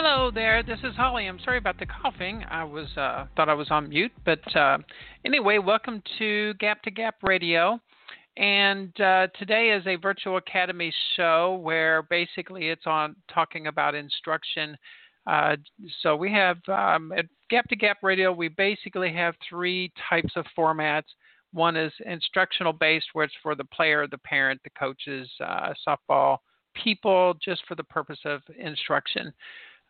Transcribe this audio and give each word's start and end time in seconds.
Hello 0.00 0.30
there, 0.30 0.62
this 0.62 0.78
is 0.84 0.94
Holly. 0.94 1.26
I'm 1.26 1.40
sorry 1.40 1.58
about 1.58 1.76
the 1.80 1.86
coughing. 1.86 2.44
I 2.48 2.62
was 2.62 2.86
uh, 2.96 3.26
thought 3.34 3.48
I 3.48 3.54
was 3.54 3.66
on 3.72 3.88
mute, 3.88 4.12
but 4.24 4.38
uh, 4.54 4.78
anyway, 5.24 5.58
welcome 5.58 6.00
to 6.20 6.54
Gap 6.60 6.82
to 6.82 6.92
Gap 6.92 7.16
Radio. 7.20 7.80
And 8.36 8.92
uh, 9.00 9.26
today 9.36 9.70
is 9.70 9.84
a 9.88 9.96
virtual 9.96 10.36
academy 10.36 10.94
show 11.16 11.58
where 11.64 12.02
basically 12.04 12.68
it's 12.68 12.86
on 12.86 13.16
talking 13.34 13.66
about 13.66 13.96
instruction. 13.96 14.76
Uh, 15.26 15.56
so 16.00 16.14
we 16.14 16.32
have 16.32 16.58
um, 16.68 17.10
at 17.10 17.24
Gap 17.50 17.68
to 17.68 17.74
Gap 17.74 17.96
Radio, 18.04 18.32
we 18.32 18.46
basically 18.46 19.12
have 19.12 19.34
three 19.50 19.90
types 20.08 20.34
of 20.36 20.46
formats. 20.56 21.08
One 21.52 21.76
is 21.76 21.92
instructional 22.06 22.72
based, 22.72 23.06
where 23.14 23.24
it's 23.24 23.34
for 23.42 23.56
the 23.56 23.64
player, 23.64 24.06
the 24.06 24.18
parent, 24.18 24.60
the 24.62 24.70
coaches, 24.78 25.28
uh, 25.44 25.74
softball 25.84 26.38
people, 26.84 27.34
just 27.44 27.62
for 27.66 27.74
the 27.74 27.82
purpose 27.82 28.20
of 28.24 28.42
instruction. 28.56 29.32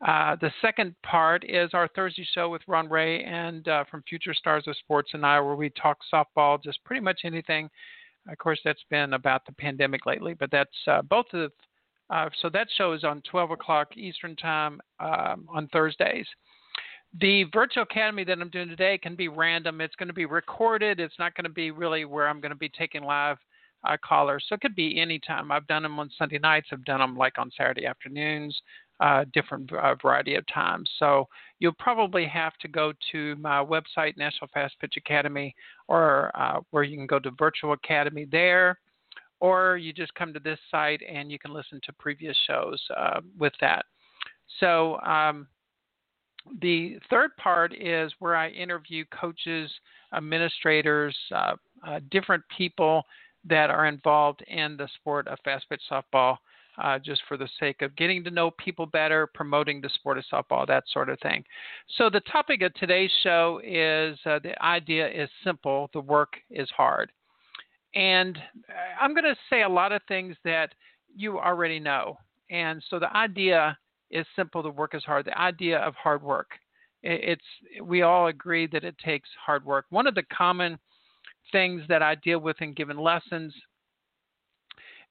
Uh, 0.07 0.37
the 0.41 0.53
second 0.63 0.95
part 1.03 1.45
is 1.49 1.71
our 1.75 1.89
Thursday 1.89 2.27
show 2.33 2.49
with 2.49 2.63
Ron 2.69 2.89
Ray 2.89 3.25
and 3.25 3.67
uh, 3.67 3.85
from 3.91 4.05
Future 4.09 4.35
Stars 4.35 4.65
of 4.69 4.77
Sports 4.77 5.11
and 5.13 5.27
I, 5.27 5.41
where 5.41 5.57
we 5.57 5.71
talk 5.71 5.99
softball, 6.13 6.63
just 6.63 6.83
pretty 6.85 7.01
much 7.01 7.21
anything. 7.25 7.69
Of 8.31 8.39
course, 8.39 8.61
that's 8.65 8.85
been 8.91 9.15
about 9.15 9.45
the 9.45 9.53
pandemic 9.53 10.07
lately, 10.07 10.35
but 10.35 10.51
that's 10.51 10.71
uh, 10.87 11.03
both 11.03 11.27
of. 11.33 11.51
Uh, 12.11 12.31
so 12.41 12.49
that 12.49 12.69
show 12.77 12.93
is 12.93 13.05
on 13.05 13.23
12 13.31 13.51
o'clock 13.51 13.97
Eastern 13.97 14.35
time 14.37 14.81
um, 15.01 15.47
on 15.49 15.69
Thursdays. 15.73 16.27
The 17.21 17.45
virtual 17.53 17.83
academy 17.83 18.25
that 18.25 18.39
I'm 18.39 18.51
doing 18.51 18.69
today 18.69 18.99
can 18.99 19.15
be 19.15 19.29
random. 19.29 19.81
It's 19.81 19.97
going 19.97 20.09
to 20.09 20.15
be 20.15 20.27
recorded. 20.27 21.01
It's 21.01 21.19
not 21.19 21.35
going 21.35 21.45
to 21.45 21.51
be 21.51 21.71
really 21.71 22.05
where 22.05 22.29
I'm 22.29 22.41
going 22.41 22.51
to 22.51 22.57
be 22.57 22.71
taking 22.71 23.03
live 23.03 23.37
uh, 23.87 23.97
callers. 24.03 24.45
So 24.49 24.55
it 24.55 24.61
could 24.61 24.75
be 24.75 25.01
any 25.01 25.19
time. 25.19 25.51
I've 25.51 25.67
done 25.67 25.83
them 25.83 25.99
on 25.99 26.11
Sunday 26.17 26.39
nights. 26.39 26.69
I've 26.73 26.85
done 26.85 27.01
them 27.01 27.17
like 27.17 27.39
on 27.39 27.51
Saturday 27.57 27.85
afternoons 27.85 28.59
uh, 29.01 29.25
different 29.33 29.73
uh, 29.73 29.95
variety 30.03 30.35
of 30.35 30.45
times. 30.53 30.91
So 30.99 31.29
you'll 31.59 31.73
probably 31.79 32.27
have 32.27 32.57
to 32.59 32.69
go 32.69 32.93
to 33.13 33.37
my 33.37 33.65
website, 33.65 34.17
National 34.17 34.49
Fast 34.53 34.75
Pitch 34.81 34.95
Academy, 34.97 35.55
or 35.87 36.31
uh, 36.35 36.61
where 36.71 36.83
you 36.83 36.97
can 36.97 37.07
go 37.07 37.19
to 37.19 37.31
Virtual 37.39 37.73
Academy 37.73 38.27
there, 38.31 38.79
or 39.41 39.77
you 39.77 39.93
just 39.93 40.15
come 40.15 40.33
to 40.33 40.41
this 40.41 40.59
site 40.71 41.01
and 41.09 41.31
you 41.31 41.39
can 41.39 41.53
listen 41.53 41.81
to 41.85 41.93
previous 41.95 42.37
shows 42.47 42.83
uh, 42.97 43.21
with 43.39 43.53
that. 43.61 43.87
So 44.61 44.99
um, 45.01 45.47
the 46.61 46.99
third 47.11 47.31
part 47.37 47.73
is 47.75 48.13
where 48.19 48.35
I 48.35 48.49
interview 48.49 49.05
coaches, 49.19 49.71
administrators, 50.15 51.17
uh, 51.35 51.55
uh, 51.87 52.01
different 52.11 52.43
people 52.57 53.05
that 53.45 53.71
are 53.71 53.87
involved 53.87 54.43
in 54.49 54.77
the 54.77 54.89
sport 54.97 55.29
of 55.29 55.39
fast 55.45 55.69
pitch 55.69 55.83
softball 55.91 56.39
uh, 56.83 56.99
just 56.99 57.23
for 57.29 57.37
the 57.37 57.49
sake 57.59 57.83
of 57.83 57.95
getting 57.97 58.23
to 58.25 58.31
know 58.31 58.51
people 58.53 58.87
better, 58.87 59.27
promoting 59.27 59.81
the 59.81 59.89
sport 59.91 60.19
of 60.19 60.25
softball, 60.33 60.67
that 60.67 60.85
sort 60.93 61.09
of 61.09 61.19
thing. 61.21 61.45
So, 61.97 62.09
the 62.11 62.21
topic 62.21 62.63
of 62.63 62.73
today's 62.75 63.11
show 63.23 63.61
is 63.65 64.19
uh, 64.27 64.39
the 64.43 64.61
idea 64.63 65.09
is 65.09 65.29
simple, 65.45 65.91
the 65.93 66.01
work 66.01 66.35
is 66.51 66.69
hard. 66.77 67.11
And 67.95 68.37
uh, 68.69 69.03
I'm 69.03 69.15
going 69.15 69.25
to 69.25 69.37
say 69.51 69.63
a 69.63 69.69
lot 69.69 69.93
of 69.93 70.03
things 70.09 70.37
that 70.45 70.75
you 71.17 71.39
already 71.39 71.81
know. 71.81 72.19
And 72.51 72.83
so, 72.89 72.99
the 72.99 73.15
idea 73.17 73.77
is 74.11 74.27
simple, 74.37 74.63
the 74.63 74.71
work 74.71 74.95
is 74.95 75.05
hard. 75.05 75.27
The 75.27 75.39
idea 75.39 75.79
of 75.79 75.95
hard 75.95 76.23
work. 76.23 76.51
It's 77.03 77.43
we 77.83 78.03
all 78.03 78.27
agree 78.27 78.67
that 78.69 78.83
it 78.83 78.97
takes 78.99 79.29
hard 79.45 79.65
work. 79.65 79.87
One 79.91 80.09
of 80.09 80.17
the 80.17 80.25
common 80.37 80.79
things 81.53 81.83
that 81.89 82.03
I 82.03 82.17
deal 82.17 82.41
with 82.41 82.61
in 82.61 82.73
giving 82.73 82.99
lessons 82.99 83.55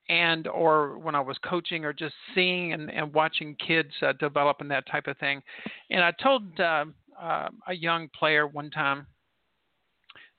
and 0.09 0.47
or 0.47 0.97
when 0.97 1.16
I 1.16 1.19
was 1.19 1.38
coaching 1.44 1.84
or 1.84 1.94
just 1.94 2.16
seeing 2.34 2.73
and, 2.73 2.90
and 2.91 3.13
watching 3.13 3.56
kids 3.56 3.91
uh, 4.01 4.13
develop 4.13 4.57
and 4.62 4.72
that 4.72 4.88
type 4.90 5.07
of 5.07 5.18
thing. 5.18 5.41
And 5.90 6.03
I 6.03 6.12
told 6.12 6.59
uh, 6.59 6.85
uh, 7.22 7.50
a 7.68 7.73
young 7.73 8.09
player 8.18 8.47
one 8.47 8.69
time 8.69 9.06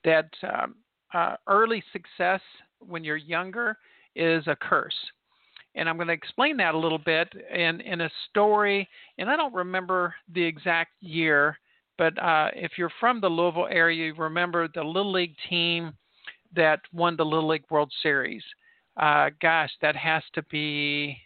that 0.03 0.29
um, 0.43 0.75
uh, 1.13 1.35
early 1.47 1.83
success 1.91 2.41
when 2.79 3.03
you're 3.03 3.17
younger 3.17 3.77
is 4.15 4.43
a 4.47 4.55
curse. 4.55 4.95
And 5.75 5.87
I'm 5.87 5.97
going 5.97 6.07
to 6.07 6.13
explain 6.13 6.57
that 6.57 6.73
a 6.73 6.77
little 6.77 6.97
bit 6.97 7.31
in, 7.53 7.79
in 7.81 8.01
a 8.01 8.09
story. 8.29 8.87
And 9.17 9.29
I 9.29 9.35
don't 9.35 9.53
remember 9.53 10.15
the 10.33 10.43
exact 10.43 10.91
year, 10.99 11.59
but 11.97 12.17
uh, 12.21 12.49
if 12.55 12.71
you're 12.77 12.91
from 12.99 13.21
the 13.21 13.27
Louisville 13.29 13.67
area, 13.69 14.07
you 14.07 14.15
remember 14.15 14.67
the 14.73 14.83
Little 14.83 15.11
League 15.11 15.35
team 15.47 15.93
that 16.55 16.79
won 16.91 17.15
the 17.15 17.25
Little 17.25 17.49
League 17.49 17.65
World 17.69 17.91
Series 18.01 18.43
uh, 18.99 19.29
gosh, 19.41 19.71
that 19.81 19.95
has 19.95 20.23
to 20.33 20.43
be, 20.51 21.17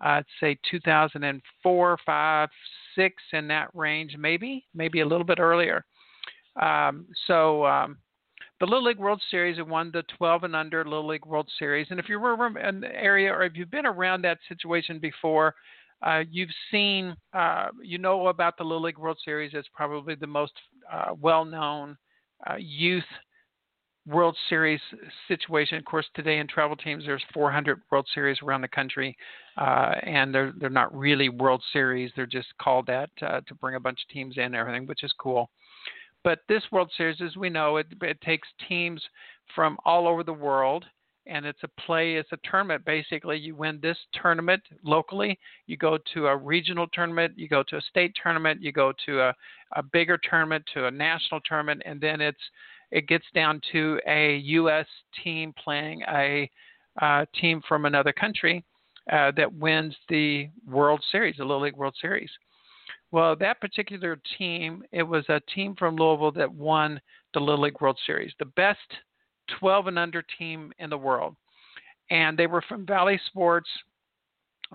I'd 0.00 0.24
say 0.38 0.58
2004, 0.70 1.98
5, 2.04 2.48
6 2.94 3.22
in 3.32 3.48
that 3.48 3.68
range, 3.74 4.16
maybe, 4.18 4.66
maybe 4.74 5.00
a 5.00 5.06
little 5.06 5.24
bit 5.24 5.40
earlier. 5.40 5.84
Um, 6.60 7.06
so 7.26 7.64
um, 7.64 7.96
the 8.60 8.66
Little 8.66 8.84
League 8.84 8.98
World 8.98 9.22
Series 9.30 9.58
it 9.58 9.66
won 9.66 9.90
the 9.92 10.02
12 10.18 10.44
and 10.44 10.56
under 10.56 10.84
Little 10.84 11.06
League 11.06 11.26
World 11.26 11.48
Series. 11.58 11.86
And 11.90 11.98
if 11.98 12.08
you 12.08 12.20
were 12.20 12.58
in 12.58 12.80
the 12.80 12.94
area 12.94 13.32
or 13.32 13.42
if 13.44 13.56
you've 13.56 13.70
been 13.70 13.86
around 13.86 14.22
that 14.22 14.38
situation 14.48 14.98
before, 14.98 15.54
uh, 16.02 16.22
you've 16.30 16.50
seen, 16.70 17.16
uh, 17.32 17.68
you 17.82 17.96
know 17.96 18.28
about 18.28 18.58
the 18.58 18.64
Little 18.64 18.82
League 18.82 18.98
World 18.98 19.18
Series. 19.24 19.52
It's 19.54 19.68
probably 19.74 20.14
the 20.14 20.26
most 20.26 20.52
uh, 20.92 21.14
well 21.18 21.46
known 21.46 21.96
uh, 22.48 22.56
youth 22.58 23.04
World 24.06 24.36
Series 24.48 24.80
situation. 25.26 25.78
Of 25.78 25.84
course, 25.84 26.06
today 26.14 26.38
in 26.38 26.46
travel 26.46 26.76
teams, 26.76 27.04
there's 27.04 27.24
400 27.34 27.80
World 27.90 28.06
Series 28.14 28.38
around 28.42 28.60
the 28.60 28.68
country, 28.68 29.16
uh, 29.56 29.94
and 30.02 30.32
they're 30.34 30.52
they're 30.58 30.70
not 30.70 30.96
really 30.96 31.28
World 31.28 31.62
Series. 31.72 32.12
They're 32.14 32.26
just 32.26 32.48
called 32.60 32.86
that 32.86 33.10
uh, 33.22 33.40
to 33.46 33.54
bring 33.54 33.74
a 33.74 33.80
bunch 33.80 33.98
of 34.02 34.12
teams 34.12 34.36
in 34.36 34.44
and 34.44 34.54
everything, 34.54 34.86
which 34.86 35.02
is 35.02 35.12
cool. 35.18 35.50
But 36.22 36.40
this 36.48 36.62
World 36.72 36.90
Series, 36.96 37.20
as 37.20 37.36
we 37.36 37.50
know, 37.50 37.76
it, 37.76 37.86
it 38.02 38.20
takes 38.20 38.48
teams 38.68 39.02
from 39.54 39.76
all 39.84 40.08
over 40.08 40.22
the 40.22 40.32
world, 40.32 40.84
and 41.26 41.44
it's 41.44 41.62
a 41.62 41.80
play. 41.80 42.14
It's 42.14 42.32
a 42.32 42.38
tournament. 42.48 42.84
Basically, 42.84 43.38
you 43.38 43.54
win 43.54 43.80
this 43.82 43.98
tournament 44.12 44.62
locally. 44.84 45.38
You 45.66 45.76
go 45.76 45.98
to 46.14 46.26
a 46.28 46.36
regional 46.36 46.86
tournament. 46.92 47.34
You 47.36 47.48
go 47.48 47.62
to 47.64 47.76
a 47.76 47.80
state 47.80 48.16
tournament. 48.20 48.62
You 48.62 48.72
go 48.72 48.92
to 49.06 49.20
a, 49.20 49.34
a 49.74 49.82
bigger 49.82 50.18
tournament, 50.18 50.64
to 50.74 50.86
a 50.86 50.90
national 50.90 51.40
tournament, 51.40 51.82
and 51.84 52.00
then 52.00 52.20
it's 52.20 52.42
it 52.90 53.08
gets 53.08 53.24
down 53.34 53.60
to 53.72 54.00
a 54.06 54.36
U.S. 54.36 54.86
team 55.22 55.52
playing 55.62 56.02
a 56.08 56.50
uh, 57.00 57.24
team 57.38 57.60
from 57.68 57.84
another 57.84 58.12
country 58.12 58.64
uh, 59.12 59.32
that 59.36 59.52
wins 59.52 59.94
the 60.08 60.48
World 60.66 61.02
Series, 61.12 61.36
the 61.36 61.44
Little 61.44 61.62
League 61.62 61.76
World 61.76 61.94
Series. 62.00 62.30
Well, 63.12 63.36
that 63.36 63.60
particular 63.60 64.18
team, 64.38 64.82
it 64.92 65.02
was 65.02 65.24
a 65.28 65.40
team 65.54 65.74
from 65.78 65.96
Louisville 65.96 66.32
that 66.32 66.52
won 66.52 67.00
the 67.34 67.40
Little 67.40 67.62
League 67.62 67.80
World 67.80 67.98
Series, 68.06 68.32
the 68.38 68.46
best 68.46 68.78
12 69.60 69.88
and 69.88 69.98
under 69.98 70.24
team 70.38 70.72
in 70.78 70.90
the 70.90 70.98
world. 70.98 71.36
And 72.10 72.36
they 72.36 72.46
were 72.46 72.62
from 72.62 72.86
Valley 72.86 73.20
Sports, 73.26 73.68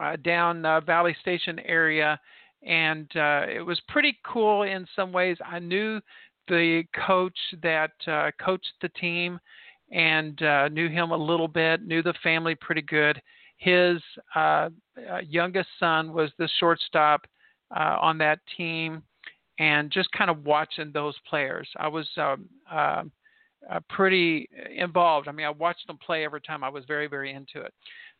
uh, 0.01 0.15
down 0.17 0.65
uh, 0.65 0.79
Valley 0.81 1.15
Station 1.21 1.59
area, 1.59 2.19
and 2.63 3.09
uh, 3.15 3.45
it 3.49 3.65
was 3.65 3.81
pretty 3.87 4.17
cool 4.23 4.63
in 4.63 4.87
some 4.95 5.11
ways. 5.11 5.37
I 5.45 5.59
knew 5.59 5.99
the 6.51 6.83
coach 7.05 7.37
that 7.63 7.91
uh, 8.07 8.29
coached 8.43 8.73
the 8.81 8.89
team 8.89 9.39
and 9.89 10.41
uh, 10.43 10.67
knew 10.67 10.89
him 10.89 11.11
a 11.11 11.17
little 11.17 11.47
bit, 11.47 11.81
knew 11.87 12.03
the 12.03 12.13
family 12.21 12.55
pretty 12.55 12.81
good. 12.81 13.19
His 13.55 14.01
uh, 14.35 14.69
uh 15.09 15.19
youngest 15.25 15.69
son 15.79 16.11
was 16.13 16.29
the 16.37 16.49
shortstop 16.59 17.25
uh, 17.75 17.95
on 18.01 18.17
that 18.17 18.39
team, 18.57 19.01
and 19.59 19.89
just 19.91 20.11
kind 20.11 20.29
of 20.29 20.43
watching 20.45 20.91
those 20.91 21.15
players. 21.29 21.69
I 21.77 21.87
was 21.87 22.07
um, 22.17 22.49
uh, 22.69 23.03
uh, 23.71 23.79
pretty 23.89 24.49
involved. 24.75 25.29
I 25.29 25.31
mean, 25.31 25.45
I 25.45 25.51
watched 25.51 25.87
them 25.87 25.99
play 26.05 26.25
every 26.25 26.41
time. 26.41 26.65
I 26.65 26.69
was 26.69 26.83
very, 26.85 27.07
very 27.07 27.31
into 27.31 27.61
it. 27.61 27.73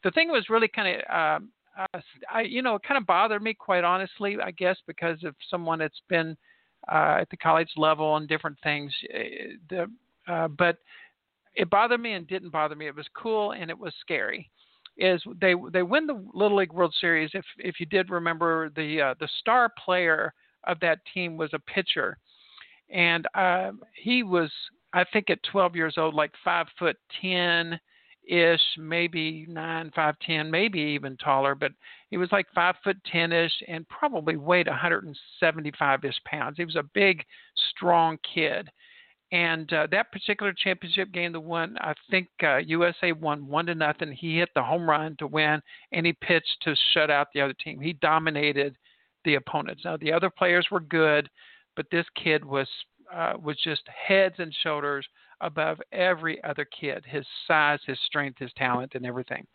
The 0.04 0.12
thing 0.12 0.30
was 0.30 0.50
really 0.50 0.70
kind 0.70 1.02
of, 1.02 1.42
um, 1.42 1.50
uh, 1.78 2.00
I, 2.34 2.42
you 2.42 2.62
know, 2.62 2.76
it 2.76 2.84
kind 2.84 2.98
of 2.98 3.06
bothered 3.06 3.42
me, 3.42 3.54
quite 3.54 3.84
honestly, 3.84 4.38
I 4.42 4.52
guess, 4.52 4.78
because 4.88 5.24
of 5.26 5.36
someone 5.50 5.80
that's 5.80 6.02
been 6.08 6.38
uh, 6.90 7.18
at 7.22 7.30
the 7.30 7.38
college 7.38 7.72
level 7.78 8.18
and 8.18 8.28
different 8.28 8.58
things. 8.64 8.94
Uh, 9.14 9.20
the, 9.70 9.92
uh, 10.32 10.48
but 10.48 10.78
it 11.56 11.70
bothered 11.70 12.02
me 12.02 12.14
and 12.14 12.28
didn't 12.28 12.52
bother 12.52 12.76
me. 12.76 12.88
It 12.88 12.96
was 12.96 13.08
cool 13.16 13.52
and 13.52 13.70
it 13.70 13.78
was 13.78 13.94
scary. 14.00 14.50
Is 14.98 15.22
they 15.40 15.56
they 15.72 15.84
win 15.84 16.06
the 16.06 16.24
Little 16.34 16.58
League 16.58 16.74
World 16.74 16.94
Series? 17.00 17.32
If 17.34 17.46
if 17.58 17.80
you 17.80 17.86
did 17.86 18.10
remember, 18.10 18.70
the 18.76 19.02
uh, 19.02 19.14
the 19.20 19.30
star 19.40 19.72
player 19.84 20.34
of 20.66 20.80
that 20.82 21.00
team 21.14 21.38
was 21.38 21.50
a 21.54 21.60
pitcher, 21.60 22.18
and 22.90 23.26
uh, 23.34 23.72
he 23.96 24.24
was 24.24 24.52
I 24.94 25.06
think 25.06 25.30
at 25.30 25.42
12 25.44 25.76
years 25.76 25.96
old, 25.98 26.14
like 26.14 26.32
five 26.44 26.68
foot 26.78 26.98
ten 27.22 27.80
ish, 28.28 28.62
maybe 28.78 29.46
nine, 29.50 29.92
five 29.96 30.16
ten, 30.26 30.50
maybe 30.50 30.80
even 30.80 31.18
taller, 31.18 31.56
but 31.56 31.72
he 32.10 32.18
was 32.18 32.32
like 32.32 32.48
five 32.54 32.76
foot 32.84 32.98
ten 33.12 33.32
ish 33.32 33.54
and 33.68 33.88
probably 33.90 34.38
weighed 34.38 34.68
175 34.68 36.06
ish 36.06 36.16
pounds. 36.26 36.58
He 36.58 36.66
was 36.66 36.76
a 36.76 36.84
big, 36.94 37.24
strong 37.72 38.18
kid. 38.34 38.70
And 39.32 39.72
uh, 39.72 39.88
that 39.92 40.12
particular 40.12 40.54
championship 40.54 41.14
game, 41.14 41.32
the 41.32 41.40
one 41.40 41.78
I 41.80 41.94
think 42.10 42.28
uh, 42.44 42.58
USA 42.58 43.14
won 43.14 43.48
one 43.48 43.66
to 43.68 43.76
nothing. 43.76 44.12
He 44.12 44.38
hit 44.38 44.50
the 44.54 44.64
home 44.64 44.90
run 44.90 45.16
to 45.20 45.28
win, 45.28 45.62
and 45.94 46.06
he 46.06 46.12
pitched 46.12 46.58
to 46.64 46.76
shut 46.94 47.10
out 47.10 47.28
the 47.34 47.40
other 47.40 47.54
team. 47.54 47.80
He 47.80 47.94
dominated 47.94 48.76
the 49.24 49.36
opponents. 49.36 49.84
Now 49.86 49.96
the 49.96 50.12
other 50.12 50.30
players 50.30 50.68
were 50.70 50.82
good, 50.82 51.30
but 51.78 51.86
this 51.92 52.06
kid 52.22 52.44
was 52.44 52.68
uh, 53.14 53.34
was 53.42 53.58
just 53.64 53.84
heads 53.88 54.36
and 54.38 54.54
shoulders 54.64 55.08
above 55.42 55.82
every 55.92 56.44
other 56.44 56.66
kid. 56.66 57.04
His 57.06 57.26
size, 57.48 57.80
his 57.86 57.98
strength, 58.06 58.40
his 58.40 58.52
talent, 58.56 58.94
and 58.96 59.06
everything. 59.06 59.46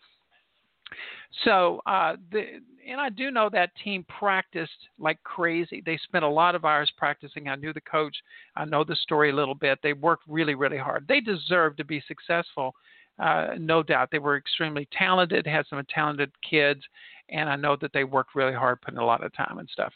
So, 1.43 1.81
uh, 1.85 2.15
the, 2.31 2.61
and 2.87 3.01
I 3.01 3.09
do 3.09 3.31
know 3.31 3.49
that 3.49 3.71
team 3.83 4.05
practiced 4.07 4.87
like 4.97 5.21
crazy. 5.23 5.83
They 5.85 5.97
spent 5.97 6.23
a 6.23 6.29
lot 6.29 6.55
of 6.55 6.63
hours 6.63 6.91
practicing. 6.97 7.49
I 7.49 7.55
knew 7.55 7.73
the 7.73 7.81
coach. 7.81 8.15
I 8.55 8.63
know 8.65 8.83
the 8.83 8.95
story 8.95 9.31
a 9.31 9.35
little 9.35 9.55
bit. 9.55 9.79
They 9.83 9.93
worked 9.93 10.23
really, 10.27 10.55
really 10.55 10.77
hard. 10.77 11.05
They 11.07 11.19
deserved 11.19 11.77
to 11.77 11.83
be 11.83 12.01
successful, 12.07 12.73
uh, 13.19 13.49
no 13.57 13.83
doubt. 13.83 14.09
They 14.11 14.19
were 14.19 14.37
extremely 14.37 14.87
talented, 14.97 15.45
had 15.45 15.65
some 15.69 15.83
talented 15.93 16.31
kids, 16.49 16.81
and 17.29 17.49
I 17.49 17.57
know 17.57 17.75
that 17.81 17.91
they 17.93 18.05
worked 18.05 18.35
really 18.35 18.53
hard, 18.53 18.81
putting 18.81 18.99
a 18.99 19.05
lot 19.05 19.23
of 19.23 19.33
time 19.33 19.57
and 19.59 19.69
stuff. 19.69 19.93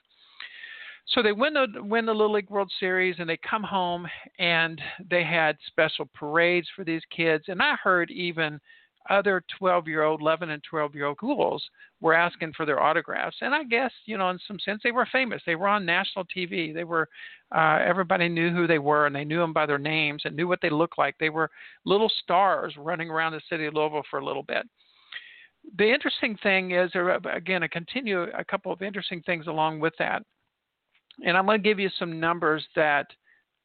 So 1.13 1.21
they 1.21 1.33
win 1.33 1.53
the 1.53 1.67
win 1.83 2.05
the 2.05 2.13
Little 2.13 2.33
League 2.33 2.49
World 2.49 2.71
Series, 2.79 3.15
and 3.19 3.29
they 3.29 3.37
come 3.37 3.63
home, 3.63 4.07
and 4.39 4.81
they 5.09 5.23
had 5.23 5.57
special 5.67 6.09
parades 6.13 6.67
for 6.75 6.85
these 6.85 7.01
kids. 7.15 7.45
And 7.47 7.61
I 7.61 7.75
heard 7.83 8.09
even 8.11 8.59
other 9.09 9.43
12 9.57 9.87
year 9.87 10.03
old, 10.03 10.21
11 10.21 10.49
and 10.49 10.63
12 10.69 10.95
year 10.95 11.05
old 11.05 11.17
girls 11.17 11.63
were 12.01 12.13
asking 12.13 12.53
for 12.53 12.65
their 12.65 12.81
autographs. 12.81 13.37
And 13.41 13.53
I 13.53 13.63
guess, 13.63 13.91
you 14.05 14.17
know, 14.17 14.29
in 14.29 14.39
some 14.47 14.59
sense, 14.59 14.81
they 14.83 14.91
were 14.91 15.07
famous. 15.11 15.41
They 15.45 15.55
were 15.55 15.67
on 15.67 15.85
national 15.85 16.25
TV. 16.25 16.73
They 16.73 16.83
were, 16.83 17.07
uh, 17.53 17.79
everybody 17.83 18.29
knew 18.29 18.51
who 18.51 18.67
they 18.67 18.79
were 18.79 19.07
and 19.07 19.15
they 19.15 19.25
knew 19.25 19.39
them 19.39 19.53
by 19.53 19.65
their 19.65 19.79
names 19.79 20.23
and 20.25 20.35
knew 20.35 20.47
what 20.47 20.59
they 20.61 20.69
looked 20.69 20.97
like. 20.97 21.15
They 21.19 21.29
were 21.29 21.49
little 21.85 22.11
stars 22.23 22.75
running 22.77 23.09
around 23.09 23.33
the 23.33 23.41
city 23.49 23.65
of 23.65 23.73
Louisville 23.73 24.03
for 24.09 24.19
a 24.19 24.25
little 24.25 24.43
bit. 24.43 24.67
The 25.77 25.91
interesting 25.91 26.37
thing 26.41 26.71
is, 26.71 26.91
or 26.95 27.11
again, 27.33 27.63
I 27.63 27.67
continue 27.67 28.23
a 28.23 28.43
couple 28.43 28.71
of 28.71 28.81
interesting 28.81 29.21
things 29.21 29.47
along 29.47 29.79
with 29.79 29.93
that. 29.99 30.23
And 31.25 31.37
I'm 31.37 31.45
going 31.45 31.61
to 31.61 31.69
give 31.69 31.79
you 31.79 31.89
some 31.99 32.19
numbers 32.19 32.63
that 32.75 33.07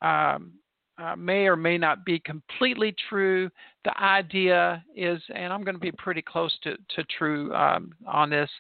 um, 0.03 0.53
uh, 0.99 1.17
may 1.17 1.47
or 1.47 1.57
may 1.57 1.79
not 1.79 2.05
be 2.05 2.19
completely 2.21 2.95
true. 3.09 3.51
The 3.85 3.99
idea 4.01 4.85
is, 4.95 5.21
and 5.35 5.53
I'm 5.53 5.63
going 5.63 5.75
to 5.75 5.81
be 5.81 5.93
pretty 5.93 6.23
close 6.23 6.57
to, 6.63 6.77
to 6.77 7.05
true 7.19 7.55
um, 7.55 7.93
on 8.07 8.31
this, 8.31 8.51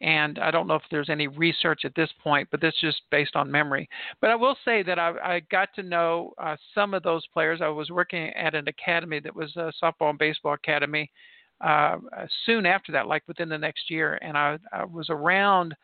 and 0.00 0.38
I 0.38 0.50
don't 0.50 0.68
know 0.68 0.76
if 0.76 0.82
there's 0.90 1.10
any 1.10 1.26
research 1.26 1.80
at 1.84 1.94
this 1.94 2.10
point, 2.22 2.48
but 2.50 2.60
this 2.60 2.74
is 2.74 2.92
just 2.92 3.02
based 3.10 3.34
on 3.34 3.50
memory. 3.50 3.88
But 4.20 4.30
I 4.30 4.36
will 4.36 4.56
say 4.64 4.82
that 4.84 4.98
I, 4.98 5.10
I 5.22 5.40
got 5.50 5.70
to 5.74 5.82
know 5.82 6.34
uh, 6.38 6.56
some 6.74 6.94
of 6.94 7.02
those 7.02 7.26
players. 7.32 7.60
I 7.60 7.68
was 7.68 7.90
working 7.90 8.28
at 8.34 8.54
an 8.54 8.68
academy 8.68 9.18
that 9.20 9.34
was 9.34 9.56
a 9.56 9.72
softball 9.82 10.10
and 10.10 10.18
baseball 10.18 10.54
academy 10.54 11.10
uh, 11.60 11.96
soon 12.46 12.66
after 12.66 12.92
that, 12.92 13.08
like 13.08 13.24
within 13.26 13.48
the 13.48 13.58
next 13.58 13.90
year, 13.90 14.18
and 14.22 14.38
I, 14.38 14.58
I 14.72 14.84
was 14.84 15.08
around 15.10 15.74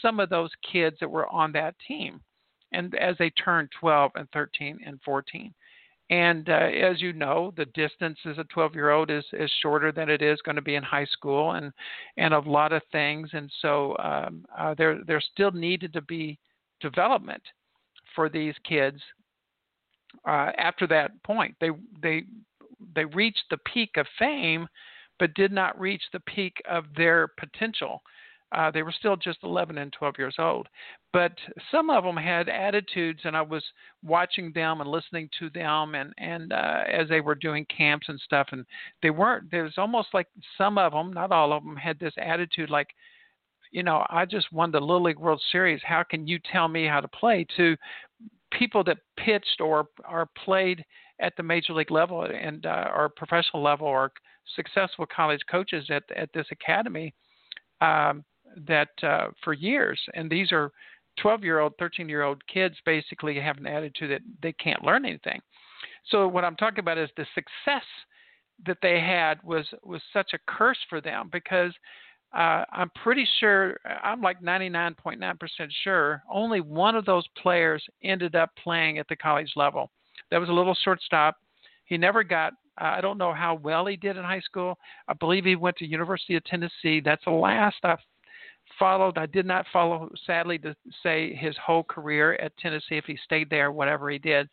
some 0.00 0.20
of 0.20 0.28
those 0.28 0.50
kids 0.70 0.96
that 1.00 1.10
were 1.10 1.28
on 1.28 1.52
that 1.52 1.74
team 1.86 2.20
and 2.72 2.94
as 2.96 3.16
they 3.18 3.30
turned 3.30 3.68
12 3.78 4.12
and 4.14 4.28
13 4.32 4.80
and 4.84 5.00
14. 5.04 5.52
And 6.10 6.48
uh, 6.48 6.52
as 6.52 7.00
you 7.00 7.12
know, 7.12 7.54
the 7.56 7.64
distance 7.66 8.18
as 8.28 8.36
a 8.38 8.44
12 8.44 8.74
year 8.74 8.90
old 8.90 9.10
is, 9.10 9.24
is 9.32 9.50
shorter 9.62 9.92
than 9.92 10.10
it 10.10 10.20
is 10.20 10.40
going 10.42 10.56
to 10.56 10.62
be 10.62 10.74
in 10.74 10.82
high 10.82 11.06
school 11.06 11.52
and, 11.52 11.72
and 12.16 12.34
a 12.34 12.40
lot 12.40 12.72
of 12.72 12.82
things. 12.90 13.30
And 13.32 13.50
so 13.62 13.96
um, 13.98 14.44
uh, 14.58 14.74
there, 14.76 15.00
there 15.06 15.20
still 15.20 15.52
needed 15.52 15.92
to 15.94 16.02
be 16.02 16.38
development 16.80 17.42
for 18.14 18.28
these 18.28 18.54
kids 18.68 19.00
uh, 20.26 20.50
after 20.58 20.86
that 20.88 21.22
point. 21.22 21.54
They, 21.60 21.70
they, 22.02 22.24
they 22.94 23.04
reached 23.06 23.44
the 23.50 23.58
peak 23.72 23.90
of 23.96 24.06
fame, 24.18 24.66
but 25.18 25.34
did 25.34 25.52
not 25.52 25.80
reach 25.80 26.02
the 26.12 26.20
peak 26.20 26.56
of 26.68 26.84
their 26.96 27.28
potential. 27.38 28.02
Uh, 28.52 28.70
they 28.70 28.82
were 28.82 28.92
still 28.92 29.16
just 29.16 29.38
11 29.42 29.78
and 29.78 29.92
12 29.92 30.14
years 30.18 30.34
old. 30.38 30.68
But 31.12 31.32
some 31.70 31.90
of 31.90 32.04
them 32.04 32.16
had 32.16 32.48
attitudes, 32.48 33.20
and 33.24 33.36
I 33.36 33.42
was 33.42 33.64
watching 34.02 34.52
them 34.52 34.80
and 34.80 34.90
listening 34.90 35.28
to 35.38 35.50
them, 35.50 35.94
and 35.94 36.12
and 36.18 36.52
uh, 36.52 36.84
as 36.90 37.08
they 37.08 37.20
were 37.20 37.34
doing 37.34 37.66
camps 37.74 38.08
and 38.08 38.20
stuff, 38.20 38.48
and 38.52 38.64
they 39.02 39.10
weren't. 39.10 39.50
There's 39.50 39.78
almost 39.78 40.08
like 40.14 40.26
some 40.56 40.78
of 40.78 40.92
them, 40.92 41.12
not 41.12 41.32
all 41.32 41.52
of 41.52 41.64
them, 41.64 41.76
had 41.76 41.98
this 41.98 42.14
attitude 42.18 42.70
like, 42.70 42.88
you 43.70 43.82
know, 43.82 44.06
I 44.10 44.24
just 44.24 44.52
won 44.52 44.70
the 44.70 44.80
Little 44.80 45.04
League 45.04 45.18
World 45.18 45.42
Series. 45.50 45.80
How 45.84 46.02
can 46.02 46.26
you 46.26 46.38
tell 46.50 46.68
me 46.68 46.86
how 46.86 47.00
to 47.00 47.08
play? 47.08 47.46
To 47.56 47.76
people 48.50 48.84
that 48.84 48.98
pitched 49.16 49.60
or 49.60 49.88
or 50.08 50.28
played 50.44 50.84
at 51.20 51.34
the 51.36 51.42
major 51.42 51.72
league 51.72 51.90
level 51.90 52.22
and 52.22 52.66
uh, 52.66 52.88
or 52.94 53.08
professional 53.08 53.62
level 53.62 53.86
or 53.86 54.12
successful 54.56 55.06
college 55.14 55.40
coaches 55.50 55.86
at 55.90 56.04
at 56.16 56.30
this 56.32 56.46
academy. 56.50 57.14
Um, 57.80 58.24
that 58.66 58.88
uh, 59.02 59.28
for 59.42 59.52
years, 59.52 60.00
and 60.14 60.30
these 60.30 60.52
are 60.52 60.72
12 61.20 61.44
year 61.44 61.60
old, 61.60 61.72
13 61.78 62.08
year 62.08 62.22
old 62.22 62.46
kids 62.46 62.74
basically 62.84 63.38
have 63.38 63.58
an 63.58 63.66
attitude 63.66 64.10
that 64.10 64.22
they 64.42 64.52
can't 64.52 64.84
learn 64.84 65.04
anything. 65.04 65.40
So 66.10 66.26
what 66.26 66.44
I'm 66.44 66.56
talking 66.56 66.80
about 66.80 66.98
is 66.98 67.10
the 67.16 67.26
success 67.34 67.84
that 68.66 68.78
they 68.82 69.00
had 69.00 69.42
was 69.42 69.66
was 69.82 70.00
such 70.12 70.32
a 70.34 70.38
curse 70.46 70.78
for 70.88 71.00
them 71.00 71.28
because 71.32 71.72
uh, 72.34 72.64
I'm 72.72 72.90
pretty 73.02 73.26
sure 73.40 73.78
I'm 74.02 74.22
like 74.22 74.40
99.9% 74.40 75.38
sure 75.84 76.22
only 76.32 76.60
one 76.60 76.96
of 76.96 77.04
those 77.04 77.26
players 77.40 77.84
ended 78.02 78.34
up 78.34 78.50
playing 78.62 78.98
at 78.98 79.06
the 79.08 79.16
college 79.16 79.52
level. 79.54 79.90
That 80.30 80.38
was 80.38 80.48
a 80.48 80.52
little 80.52 80.76
shortstop. 80.82 81.36
He 81.84 81.98
never 81.98 82.24
got. 82.24 82.54
I 82.78 83.02
don't 83.02 83.18
know 83.18 83.34
how 83.34 83.56
well 83.56 83.84
he 83.84 83.96
did 83.96 84.16
in 84.16 84.24
high 84.24 84.40
school. 84.40 84.78
I 85.06 85.12
believe 85.12 85.44
he 85.44 85.56
went 85.56 85.76
to 85.76 85.86
University 85.86 86.36
of 86.36 86.44
Tennessee. 86.44 87.02
That's 87.04 87.24
the 87.26 87.32
last 87.32 87.76
I 87.82 87.96
followed. 88.78 89.18
I 89.18 89.26
did 89.26 89.46
not 89.46 89.66
follow, 89.72 90.10
sadly, 90.26 90.58
to 90.58 90.74
say 91.02 91.34
his 91.34 91.56
whole 91.64 91.84
career 91.84 92.34
at 92.34 92.56
Tennessee 92.58 92.96
if 92.96 93.04
he 93.04 93.18
stayed 93.24 93.50
there, 93.50 93.72
whatever 93.72 94.10
he 94.10 94.18
did. 94.18 94.48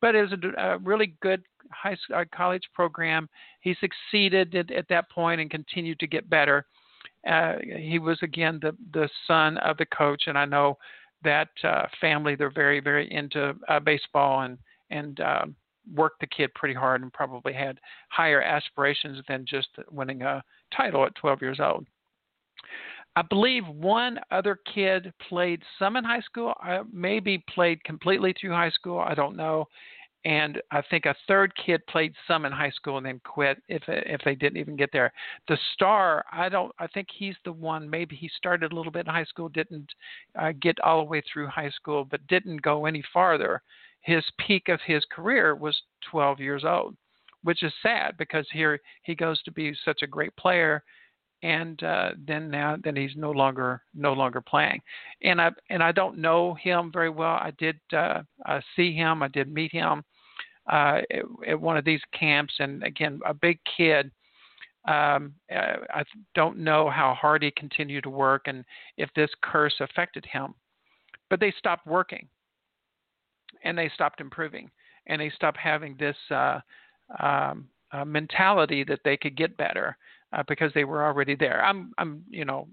But 0.00 0.14
it 0.14 0.22
was 0.22 0.32
a, 0.32 0.62
a 0.62 0.78
really 0.78 1.14
good 1.20 1.42
high 1.70 1.96
uh, 2.14 2.24
college 2.34 2.64
program. 2.74 3.28
He 3.60 3.76
succeeded 3.80 4.54
at, 4.54 4.70
at, 4.70 4.88
that 4.88 5.10
point 5.10 5.40
and 5.40 5.50
continued 5.50 5.98
to 6.00 6.06
get 6.06 6.28
better. 6.28 6.66
Uh, 7.26 7.54
he 7.78 7.98
was 7.98 8.18
again 8.22 8.58
the 8.60 8.76
the 8.92 9.08
son 9.26 9.56
of 9.58 9.78
the 9.78 9.86
coach, 9.86 10.24
and 10.26 10.36
I 10.36 10.44
know 10.44 10.76
that 11.22 11.48
uh, 11.62 11.86
family 12.00 12.34
they're 12.34 12.50
very 12.50 12.80
very 12.80 13.10
into 13.10 13.54
uh, 13.68 13.80
baseball 13.80 14.42
and 14.42 14.58
and 14.90 15.20
um, 15.20 15.56
worked 15.94 16.20
the 16.20 16.26
kid 16.26 16.52
pretty 16.54 16.74
hard 16.74 17.02
and 17.02 17.12
probably 17.12 17.52
had 17.52 17.78
higher 18.08 18.42
aspirations 18.42 19.22
than 19.28 19.44
just 19.46 19.68
winning 19.90 20.22
a 20.22 20.42
title 20.74 21.04
at 21.04 21.14
12 21.16 21.42
years 21.42 21.60
old. 21.60 21.86
I 23.16 23.22
believe 23.22 23.66
one 23.68 24.18
other 24.30 24.58
kid 24.74 25.12
played 25.28 25.62
some 25.78 25.96
in 25.96 26.04
high 26.04 26.20
school, 26.20 26.54
uh, 26.66 26.82
maybe 26.92 27.44
played 27.48 27.82
completely 27.84 28.34
through 28.38 28.50
high 28.50 28.70
school. 28.70 28.98
I 28.98 29.14
don't 29.14 29.36
know. 29.36 29.68
And 30.24 30.60
I 30.70 30.82
think 30.90 31.04
a 31.04 31.14
third 31.28 31.52
kid 31.54 31.86
played 31.86 32.14
some 32.26 32.46
in 32.46 32.52
high 32.52 32.70
school 32.70 32.96
and 32.96 33.04
then 33.04 33.20
quit 33.24 33.58
if 33.68 33.82
if 33.86 34.22
they 34.24 34.34
didn't 34.34 34.56
even 34.56 34.74
get 34.74 34.88
there. 34.90 35.12
The 35.48 35.58
star, 35.74 36.24
I 36.32 36.48
don't. 36.48 36.72
I 36.78 36.86
think 36.86 37.08
he's 37.14 37.36
the 37.44 37.52
one. 37.52 37.88
Maybe 37.88 38.16
he 38.16 38.30
started 38.34 38.72
a 38.72 38.74
little 38.74 38.90
bit 38.90 39.06
in 39.06 39.12
high 39.12 39.24
school, 39.24 39.50
didn't 39.50 39.90
uh, 40.38 40.52
get 40.60 40.80
all 40.80 41.00
the 41.00 41.10
way 41.10 41.22
through 41.30 41.48
high 41.48 41.70
school, 41.70 42.06
but 42.06 42.26
didn't 42.26 42.62
go 42.62 42.86
any 42.86 43.04
farther. 43.12 43.62
His 44.00 44.24
peak 44.38 44.68
of 44.68 44.80
his 44.86 45.04
career 45.12 45.54
was 45.54 45.80
12 46.10 46.40
years 46.40 46.64
old, 46.64 46.96
which 47.42 47.62
is 47.62 47.72
sad 47.82 48.16
because 48.16 48.46
here 48.50 48.80
he 49.02 49.14
goes 49.14 49.42
to 49.42 49.52
be 49.52 49.74
such 49.84 50.00
a 50.02 50.06
great 50.06 50.34
player 50.36 50.82
and 51.44 51.82
uh, 51.82 52.10
then 52.26 52.50
now 52.50 52.76
then 52.82 52.96
he's 52.96 53.16
no 53.16 53.30
longer 53.30 53.82
no 53.94 54.12
longer 54.14 54.40
playing. 54.40 54.80
And 55.22 55.40
I 55.40 55.50
and 55.70 55.82
I 55.82 55.92
don't 55.92 56.18
know 56.18 56.54
him 56.54 56.90
very 56.92 57.10
well. 57.10 57.36
I 57.48 57.52
did 57.58 57.78
uh, 57.92 58.22
see 58.74 58.94
him. 58.94 59.22
I 59.22 59.28
did 59.28 59.48
meet 59.52 59.72
him. 59.72 60.02
uh, 60.70 61.00
at, 61.10 61.24
at 61.48 61.60
one 61.60 61.76
of 61.76 61.84
these 61.84 62.00
camps, 62.18 62.54
and 62.58 62.82
again, 62.82 63.20
a 63.26 63.34
big 63.34 63.58
kid. 63.76 64.10
Um, 64.86 65.34
uh, 65.50 65.76
I 65.94 66.02
don't 66.34 66.58
know 66.58 66.90
how 66.90 67.14
hard 67.14 67.42
he 67.42 67.50
continued 67.52 68.04
to 68.04 68.10
work 68.10 68.42
and 68.48 68.64
if 68.98 69.08
this 69.16 69.30
curse 69.42 69.74
affected 69.80 70.26
him, 70.26 70.54
but 71.30 71.40
they 71.40 71.54
stopped 71.58 71.86
working 71.86 72.28
and 73.64 73.78
they 73.78 73.90
stopped 73.94 74.20
improving 74.20 74.70
and 75.06 75.18
they 75.20 75.30
stopped 75.30 75.56
having 75.56 75.96
this 75.96 76.16
uh, 76.30 76.60
um, 77.18 77.66
uh, 77.92 78.04
mentality 78.04 78.84
that 78.84 79.00
they 79.04 79.16
could 79.16 79.36
get 79.36 79.56
better 79.56 79.96
uh, 80.34 80.42
because 80.48 80.72
they 80.74 80.84
were 80.84 81.04
already 81.04 81.36
there. 81.36 81.64
I'm, 81.64 81.92
I'm, 81.98 82.24
you 82.28 82.44
know, 82.44 82.66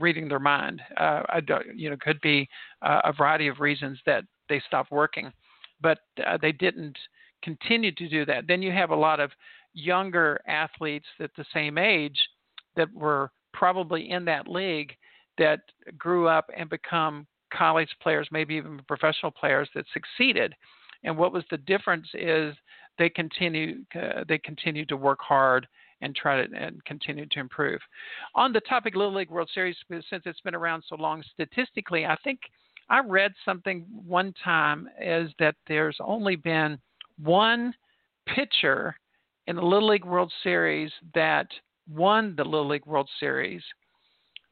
reading 0.00 0.28
their 0.28 0.38
mind. 0.38 0.80
Uh, 0.96 1.22
I 1.28 1.40
don't, 1.40 1.76
you 1.76 1.90
know, 1.90 1.96
could 2.00 2.20
be 2.20 2.48
uh, 2.82 3.02
a 3.04 3.12
variety 3.12 3.48
of 3.48 3.60
reasons 3.60 3.98
that 4.06 4.24
they 4.48 4.62
stopped 4.66 4.90
working, 4.90 5.32
but 5.80 5.98
uh, 6.26 6.38
they 6.40 6.52
didn't 6.52 6.96
continue 7.42 7.92
to 7.92 8.08
do 8.08 8.24
that. 8.24 8.46
Then 8.46 8.62
you 8.62 8.72
have 8.72 8.90
a 8.90 8.96
lot 8.96 9.20
of 9.20 9.30
younger 9.74 10.40
athletes 10.48 11.06
at 11.20 11.30
the 11.36 11.44
same 11.52 11.78
age 11.78 12.18
that 12.76 12.92
were 12.94 13.30
probably 13.52 14.10
in 14.10 14.24
that 14.24 14.48
league 14.48 14.92
that 15.36 15.60
grew 15.98 16.28
up 16.28 16.48
and 16.56 16.70
become 16.70 17.26
college 17.52 17.90
players, 18.02 18.28
maybe 18.30 18.54
even 18.54 18.80
professional 18.88 19.30
players 19.30 19.68
that 19.74 19.84
succeeded. 19.92 20.54
And 21.02 21.16
what 21.16 21.32
was 21.32 21.44
the 21.50 21.58
difference 21.58 22.06
is 22.14 22.54
they 22.98 23.08
continue 23.08 23.84
uh, 23.94 24.24
they 24.26 24.38
continue 24.38 24.86
to 24.86 24.96
work 24.96 25.18
hard 25.20 25.66
and 26.04 26.14
try 26.14 26.44
to 26.44 26.54
and 26.54 26.84
continue 26.84 27.26
to 27.26 27.40
improve. 27.40 27.80
On 28.34 28.52
the 28.52 28.60
topic 28.60 28.94
Little 28.94 29.14
League 29.14 29.30
World 29.30 29.50
Series, 29.52 29.76
since 29.88 30.22
it's 30.26 30.40
been 30.42 30.54
around 30.54 30.84
so 30.86 30.96
long, 30.96 31.24
statistically, 31.32 32.04
I 32.04 32.16
think 32.22 32.40
I 32.90 33.00
read 33.00 33.32
something 33.44 33.86
one 34.06 34.34
time 34.44 34.88
is 35.00 35.30
that 35.38 35.56
there's 35.66 35.96
only 36.00 36.36
been 36.36 36.78
one 37.22 37.74
pitcher 38.26 38.96
in 39.46 39.56
the 39.56 39.62
Little 39.62 39.88
League 39.88 40.04
World 40.04 40.32
Series 40.42 40.92
that 41.14 41.46
won 41.90 42.34
the 42.36 42.44
Little 42.44 42.68
League 42.68 42.86
World 42.86 43.08
Series 43.18 43.62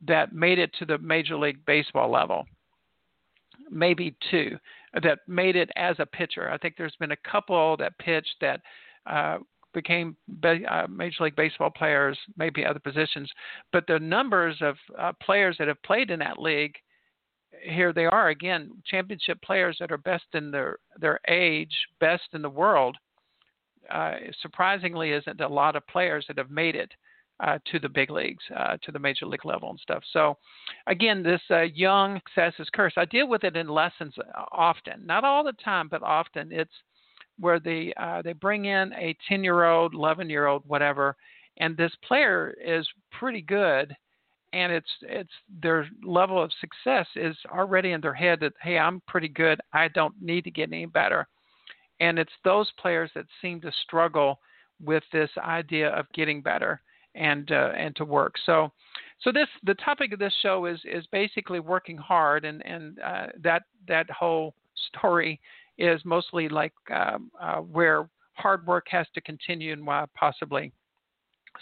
that 0.06 0.32
made 0.32 0.58
it 0.58 0.72
to 0.78 0.86
the 0.86 0.98
Major 0.98 1.36
League 1.36 1.64
Baseball 1.66 2.10
level. 2.10 2.44
Maybe 3.70 4.16
two 4.30 4.56
that 5.02 5.20
made 5.26 5.56
it 5.56 5.70
as 5.76 5.96
a 5.98 6.06
pitcher. 6.06 6.50
I 6.50 6.58
think 6.58 6.74
there's 6.76 6.96
been 6.98 7.12
a 7.12 7.30
couple 7.30 7.76
that 7.78 7.96
pitched 7.98 8.36
that 8.40 8.60
uh, 9.06 9.38
became 9.72 10.16
uh, 10.44 10.86
Major 10.88 11.24
League 11.24 11.36
Baseball 11.36 11.70
players, 11.70 12.18
maybe 12.36 12.64
other 12.64 12.80
positions, 12.80 13.30
but 13.72 13.86
the 13.86 13.98
numbers 13.98 14.56
of 14.60 14.76
uh, 14.98 15.12
players 15.22 15.56
that 15.58 15.68
have 15.68 15.82
played 15.82 16.10
in 16.10 16.18
that 16.20 16.38
league, 16.38 16.74
here 17.62 17.92
they 17.92 18.06
are 18.06 18.28
again, 18.28 18.70
championship 18.86 19.40
players 19.42 19.76
that 19.80 19.92
are 19.92 19.98
best 19.98 20.24
in 20.34 20.50
their 20.50 20.78
their 20.98 21.20
age, 21.28 21.74
best 22.00 22.24
in 22.32 22.42
the 22.42 22.50
world. 22.50 22.96
Uh, 23.90 24.14
surprisingly, 24.40 25.10
isn't 25.10 25.40
a 25.40 25.48
lot 25.48 25.76
of 25.76 25.86
players 25.86 26.24
that 26.28 26.38
have 26.38 26.50
made 26.50 26.76
it 26.76 26.92
uh, 27.40 27.58
to 27.70 27.78
the 27.78 27.88
big 27.88 28.10
leagues, 28.10 28.44
uh, 28.56 28.76
to 28.82 28.92
the 28.92 28.98
major 28.98 29.26
league 29.26 29.44
level 29.44 29.70
and 29.70 29.80
stuff. 29.80 30.02
So, 30.12 30.38
again, 30.86 31.22
this 31.22 31.40
uh, 31.50 31.62
young 31.62 32.20
success 32.28 32.54
is 32.58 32.68
cursed. 32.72 32.98
I 32.98 33.04
deal 33.04 33.28
with 33.28 33.44
it 33.44 33.56
in 33.56 33.68
lessons 33.68 34.14
uh, 34.18 34.44
often, 34.52 35.04
not 35.04 35.24
all 35.24 35.42
the 35.42 35.52
time, 35.52 35.88
but 35.88 36.02
often. 36.02 36.52
It's 36.52 36.72
where 37.42 37.58
they 37.58 37.92
uh, 38.00 38.22
they 38.22 38.32
bring 38.32 38.66
in 38.66 38.92
a 38.92 39.16
10 39.28 39.42
year 39.42 39.64
old, 39.64 39.94
11 39.94 40.30
year 40.30 40.46
old, 40.46 40.62
whatever, 40.66 41.16
and 41.58 41.76
this 41.76 41.92
player 42.06 42.54
is 42.64 42.86
pretty 43.10 43.42
good, 43.42 43.94
and 44.52 44.72
it's 44.72 44.90
it's 45.02 45.32
their 45.60 45.88
level 46.04 46.40
of 46.40 46.52
success 46.60 47.06
is 47.16 47.36
already 47.50 47.90
in 47.90 48.00
their 48.00 48.14
head 48.14 48.38
that 48.40 48.52
hey, 48.62 48.78
I'm 48.78 49.02
pretty 49.08 49.28
good. 49.28 49.60
I 49.72 49.88
don't 49.88 50.14
need 50.22 50.44
to 50.44 50.52
get 50.52 50.68
any 50.68 50.86
better, 50.86 51.26
and 51.98 52.16
it's 52.16 52.32
those 52.44 52.70
players 52.80 53.10
that 53.16 53.26
seem 53.42 53.60
to 53.62 53.72
struggle 53.82 54.38
with 54.80 55.02
this 55.12 55.30
idea 55.38 55.88
of 55.90 56.06
getting 56.14 56.42
better 56.42 56.80
and 57.16 57.50
uh, 57.50 57.72
and 57.76 57.96
to 57.96 58.04
work. 58.04 58.36
So 58.46 58.70
so 59.20 59.32
this 59.32 59.48
the 59.64 59.74
topic 59.74 60.12
of 60.12 60.20
this 60.20 60.34
show 60.42 60.66
is 60.66 60.80
is 60.84 61.06
basically 61.10 61.58
working 61.58 61.96
hard 61.96 62.44
and 62.44 62.64
and 62.64 63.00
uh, 63.00 63.26
that 63.42 63.62
that 63.88 64.08
whole 64.10 64.54
story 64.88 65.40
is 65.78 66.00
mostly 66.04 66.48
like 66.48 66.72
um, 66.94 67.30
uh, 67.40 67.56
where 67.56 68.08
hard 68.34 68.66
work 68.66 68.86
has 68.90 69.06
to 69.14 69.20
continue 69.20 69.72
and 69.72 69.86
why 69.86 70.04
possibly 70.14 70.72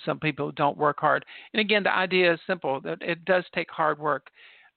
some 0.05 0.19
people 0.19 0.53
don't 0.53 0.77
work 0.77 0.99
hard. 1.01 1.25
And 1.53 1.61
again, 1.61 1.83
the 1.83 1.95
idea 1.95 2.35
is 2.35 2.41
simple 2.47 2.81
that 2.83 2.99
it 3.03 3.25
does 3.25 3.45
take 3.55 3.71
hard 3.71 3.99
work. 3.99 4.29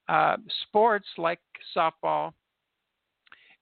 Uh, 0.10 0.38
sports 0.64 1.08
like 1.18 1.40
softball 1.76 2.34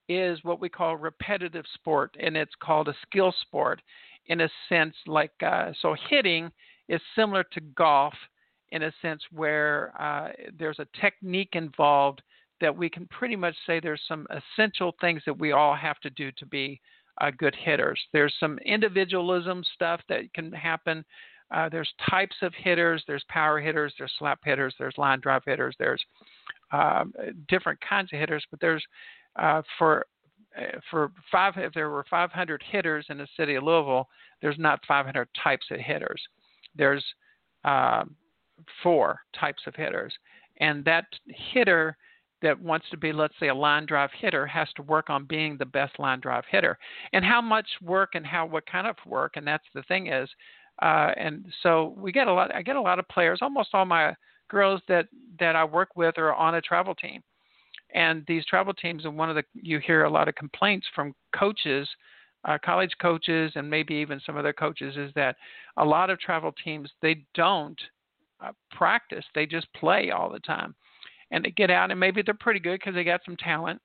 is 0.08 0.38
what 0.42 0.60
we 0.60 0.68
call 0.68 0.96
repetitive 0.96 1.64
sport, 1.74 2.16
and 2.18 2.36
it's 2.36 2.54
called 2.60 2.88
a 2.88 2.94
skill 3.02 3.32
sport 3.42 3.80
in 4.26 4.40
a 4.40 4.48
sense. 4.68 4.94
Like 5.06 5.32
uh, 5.44 5.72
so, 5.80 5.94
hitting 6.10 6.50
is 6.88 7.00
similar 7.14 7.44
to 7.52 7.60
golf 7.60 8.14
in 8.72 8.82
a 8.84 8.92
sense 9.02 9.22
where 9.30 9.92
uh, 10.00 10.32
there's 10.58 10.78
a 10.78 10.88
technique 11.00 11.50
involved 11.52 12.22
that 12.62 12.74
we 12.74 12.88
can 12.88 13.06
pretty 13.08 13.36
much 13.36 13.54
say 13.66 13.78
there's 13.78 14.00
some 14.08 14.26
essential 14.30 14.94
things 15.00 15.20
that 15.26 15.38
we 15.38 15.52
all 15.52 15.74
have 15.74 15.98
to 16.00 16.08
do 16.10 16.30
to 16.38 16.46
be 16.46 16.80
uh, 17.20 17.30
good 17.36 17.54
hitters. 17.54 18.00
There's 18.12 18.34
some 18.40 18.58
individualism 18.64 19.62
stuff 19.74 20.00
that 20.08 20.32
can 20.32 20.50
happen. 20.52 21.04
Uh, 21.54 21.68
there's 21.68 21.92
types 22.08 22.36
of 22.40 22.54
hitters. 22.56 23.02
There's 23.06 23.24
power 23.28 23.60
hitters. 23.60 23.92
There's 23.98 24.12
slap 24.18 24.38
hitters. 24.42 24.74
There's 24.78 24.96
line 24.96 25.20
drive 25.20 25.42
hitters. 25.44 25.76
There's 25.78 26.02
uh, 26.72 27.04
different 27.48 27.78
kinds 27.86 28.10
of 28.12 28.18
hitters. 28.18 28.44
But 28.50 28.60
there's 28.60 28.84
uh, 29.38 29.60
for 29.76 30.06
uh, 30.56 30.78
for 30.90 31.12
five. 31.30 31.54
If 31.56 31.74
there 31.74 31.90
were 31.90 32.06
500 32.08 32.62
hitters 32.70 33.04
in 33.10 33.18
the 33.18 33.28
city 33.36 33.56
of 33.56 33.64
Louisville, 33.64 34.08
there's 34.40 34.58
not 34.58 34.80
500 34.86 35.28
types 35.42 35.66
of 35.70 35.80
hitters. 35.80 36.22
There's 36.74 37.04
uh, 37.64 38.04
four 38.82 39.20
types 39.38 39.62
of 39.66 39.74
hitters, 39.74 40.14
and 40.60 40.84
that 40.86 41.04
hitter 41.52 41.96
that 42.42 42.60
wants 42.60 42.86
to 42.90 42.96
be, 42.96 43.12
let's 43.12 43.34
say, 43.40 43.48
a 43.48 43.54
line 43.54 43.86
drive 43.86 44.10
hitter 44.18 44.46
has 44.46 44.68
to 44.76 44.82
work 44.82 45.08
on 45.08 45.24
being 45.24 45.56
the 45.56 45.64
best 45.64 45.98
line 45.98 46.20
drive 46.20 46.44
hitter. 46.50 46.78
And 47.12 47.24
how 47.24 47.40
much 47.40 47.66
work 47.80 48.10
and 48.14 48.26
how 48.26 48.46
what 48.46 48.66
kind 48.66 48.86
of 48.86 48.96
work, 49.06 49.36
and 49.36 49.46
that's 49.46 49.64
the 49.74 49.82
thing 49.84 50.08
is, 50.08 50.28
uh, 50.80 51.12
and 51.16 51.46
so 51.62 51.94
we 51.96 52.12
get 52.12 52.28
a 52.28 52.32
lot. 52.32 52.54
I 52.54 52.62
get 52.62 52.76
a 52.76 52.80
lot 52.80 52.98
of 52.98 53.08
players. 53.08 53.38
Almost 53.42 53.70
all 53.72 53.84
my 53.84 54.14
girls 54.48 54.80
that 54.88 55.06
that 55.38 55.56
I 55.56 55.64
work 55.64 55.90
with 55.96 56.18
are 56.18 56.34
on 56.34 56.56
a 56.56 56.60
travel 56.60 56.94
team, 56.94 57.22
and 57.94 58.24
these 58.26 58.44
travel 58.46 58.74
teams. 58.74 59.04
And 59.04 59.16
one 59.16 59.28
of 59.30 59.36
the 59.36 59.44
you 59.54 59.78
hear 59.78 60.04
a 60.04 60.10
lot 60.10 60.28
of 60.28 60.34
complaints 60.34 60.86
from 60.94 61.14
coaches, 61.38 61.88
uh, 62.44 62.58
college 62.64 62.92
coaches, 63.00 63.52
and 63.54 63.68
maybe 63.68 63.94
even 63.94 64.20
some 64.24 64.36
other 64.36 64.52
coaches 64.52 64.96
is 64.96 65.12
that 65.14 65.36
a 65.76 65.84
lot 65.84 66.10
of 66.10 66.18
travel 66.18 66.52
teams 66.64 66.90
they 67.02 67.24
don't 67.34 67.80
uh, 68.42 68.52
practice. 68.70 69.24
They 69.34 69.46
just 69.46 69.72
play 69.74 70.10
all 70.10 70.30
the 70.30 70.40
time 70.40 70.74
and 71.32 71.44
they 71.44 71.50
get 71.50 71.70
out 71.70 71.90
and 71.90 71.98
maybe 71.98 72.22
they're 72.22 72.34
pretty 72.34 72.60
good 72.60 72.78
because 72.78 72.94
they 72.94 73.02
got 73.02 73.22
some 73.24 73.36
talent. 73.36 73.80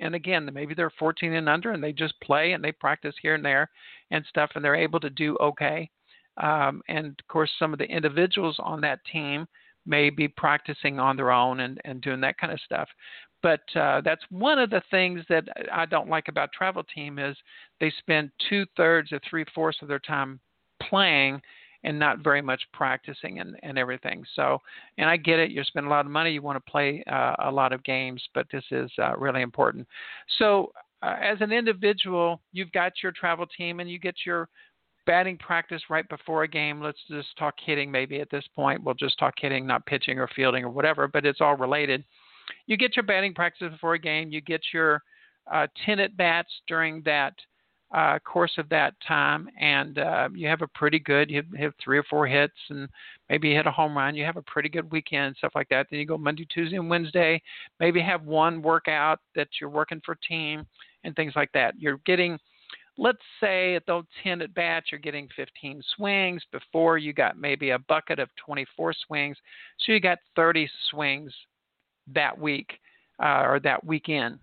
And 0.00 0.14
again 0.14 0.48
maybe 0.54 0.74
they're 0.74 0.92
14 0.98 1.34
and 1.34 1.48
under 1.48 1.72
and 1.72 1.82
they 1.82 1.92
just 1.92 2.14
play 2.22 2.52
and 2.52 2.64
they 2.64 2.72
practice 2.72 3.14
here 3.20 3.34
and 3.34 3.44
there 3.44 3.68
and 4.10 4.24
stuff 4.28 4.50
and 4.54 4.64
they're 4.64 4.74
able 4.74 5.00
to 5.00 5.10
do 5.10 5.36
okay. 5.40 5.90
Um, 6.40 6.82
and 6.88 7.06
of 7.06 7.28
course 7.28 7.50
some 7.58 7.72
of 7.72 7.78
the 7.78 7.84
individuals 7.84 8.56
on 8.60 8.80
that 8.82 9.00
team 9.12 9.46
may 9.84 10.08
be 10.08 10.28
practicing 10.28 11.00
on 11.00 11.16
their 11.16 11.32
own 11.32 11.60
and, 11.60 11.80
and 11.84 12.00
doing 12.00 12.20
that 12.20 12.38
kind 12.38 12.52
of 12.52 12.60
stuff. 12.60 12.88
But 13.42 13.60
uh, 13.74 14.02
that's 14.04 14.24
one 14.30 14.58
of 14.58 14.70
the 14.70 14.82
things 14.90 15.22
that 15.28 15.44
i 15.72 15.84
don't 15.84 16.08
like 16.08 16.28
about 16.28 16.52
travel 16.52 16.84
team 16.94 17.18
is 17.18 17.36
they 17.80 17.92
spend 17.98 18.30
two 18.48 18.64
thirds 18.76 19.12
or 19.12 19.20
three 19.28 19.44
fourths 19.54 19.78
of 19.82 19.88
their 19.88 20.00
time 20.00 20.40
playing 20.82 21.40
and 21.84 21.98
not 21.98 22.24
very 22.24 22.42
much 22.42 22.62
practicing 22.72 23.40
and, 23.40 23.56
and 23.62 23.78
everything. 23.78 24.24
So, 24.34 24.58
and 24.96 25.08
I 25.08 25.16
get 25.16 25.38
it. 25.38 25.50
You 25.50 25.62
spend 25.64 25.86
a 25.86 25.90
lot 25.90 26.06
of 26.06 26.10
money. 26.10 26.32
You 26.32 26.42
want 26.42 26.56
to 26.56 26.70
play 26.70 27.04
uh, 27.10 27.36
a 27.44 27.50
lot 27.50 27.72
of 27.72 27.84
games, 27.84 28.22
but 28.34 28.46
this 28.50 28.64
is 28.70 28.90
uh, 29.00 29.16
really 29.16 29.42
important. 29.42 29.86
So, 30.38 30.72
uh, 31.02 31.14
as 31.22 31.40
an 31.40 31.52
individual, 31.52 32.40
you've 32.52 32.72
got 32.72 32.92
your 33.02 33.12
travel 33.12 33.46
team 33.56 33.78
and 33.78 33.88
you 33.88 34.00
get 34.00 34.16
your 34.26 34.48
batting 35.06 35.38
practice 35.38 35.80
right 35.88 36.08
before 36.08 36.42
a 36.42 36.48
game. 36.48 36.82
Let's 36.82 36.98
just 37.08 37.28
talk 37.38 37.54
hitting 37.64 37.90
maybe 37.90 38.20
at 38.20 38.30
this 38.30 38.44
point. 38.56 38.82
We'll 38.82 38.94
just 38.94 39.18
talk 39.18 39.34
hitting, 39.38 39.66
not 39.66 39.86
pitching 39.86 40.18
or 40.18 40.28
fielding 40.34 40.64
or 40.64 40.70
whatever, 40.70 41.06
but 41.06 41.24
it's 41.24 41.40
all 41.40 41.56
related. 41.56 42.04
You 42.66 42.76
get 42.76 42.96
your 42.96 43.04
batting 43.04 43.32
practice 43.32 43.70
before 43.70 43.94
a 43.94 43.98
game. 43.98 44.30
You 44.30 44.40
get 44.40 44.60
your 44.74 45.02
uh, 45.50 45.66
10 45.86 46.00
at 46.00 46.16
bats 46.16 46.50
during 46.66 47.02
that 47.04 47.34
uh, 47.92 48.18
course 48.18 48.52
of 48.58 48.68
that 48.68 48.94
time, 49.06 49.48
and 49.58 49.98
uh, 49.98 50.28
you 50.34 50.46
have 50.46 50.60
a 50.60 50.66
pretty 50.68 50.98
good. 50.98 51.30
You 51.30 51.42
have 51.58 51.72
three 51.82 51.98
or 51.98 52.02
four 52.04 52.26
hits, 52.26 52.56
and 52.68 52.88
maybe 53.30 53.48
you 53.48 53.56
hit 53.56 53.66
a 53.66 53.70
home 53.70 53.96
run. 53.96 54.14
You 54.14 54.24
have 54.24 54.36
a 54.36 54.42
pretty 54.42 54.68
good 54.68 54.90
weekend, 54.90 55.36
stuff 55.36 55.52
like 55.54 55.68
that. 55.70 55.86
Then 55.90 55.98
you 56.00 56.06
go 56.06 56.18
Monday, 56.18 56.46
Tuesday, 56.52 56.76
and 56.76 56.90
Wednesday. 56.90 57.40
Maybe 57.80 58.00
have 58.00 58.24
one 58.24 58.60
workout 58.60 59.20
that 59.34 59.48
you're 59.58 59.70
working 59.70 60.02
for 60.04 60.16
team 60.16 60.66
and 61.04 61.16
things 61.16 61.32
like 61.34 61.50
that. 61.52 61.80
You're 61.80 62.00
getting, 62.04 62.38
let's 62.98 63.18
say 63.40 63.74
at 63.74 63.86
those 63.86 64.04
10 64.22 64.42
at 64.42 64.54
bats, 64.54 64.88
you're 64.92 65.00
getting 65.00 65.28
15 65.34 65.82
swings. 65.96 66.42
Before 66.52 66.98
you 66.98 67.14
got 67.14 67.38
maybe 67.38 67.70
a 67.70 67.78
bucket 67.78 68.18
of 68.18 68.28
24 68.44 68.94
swings, 69.06 69.36
so 69.78 69.92
you 69.92 70.00
got 70.00 70.18
30 70.36 70.68
swings 70.90 71.32
that 72.12 72.38
week 72.38 72.80
uh, 73.22 73.44
or 73.46 73.60
that 73.60 73.82
weekend 73.82 74.38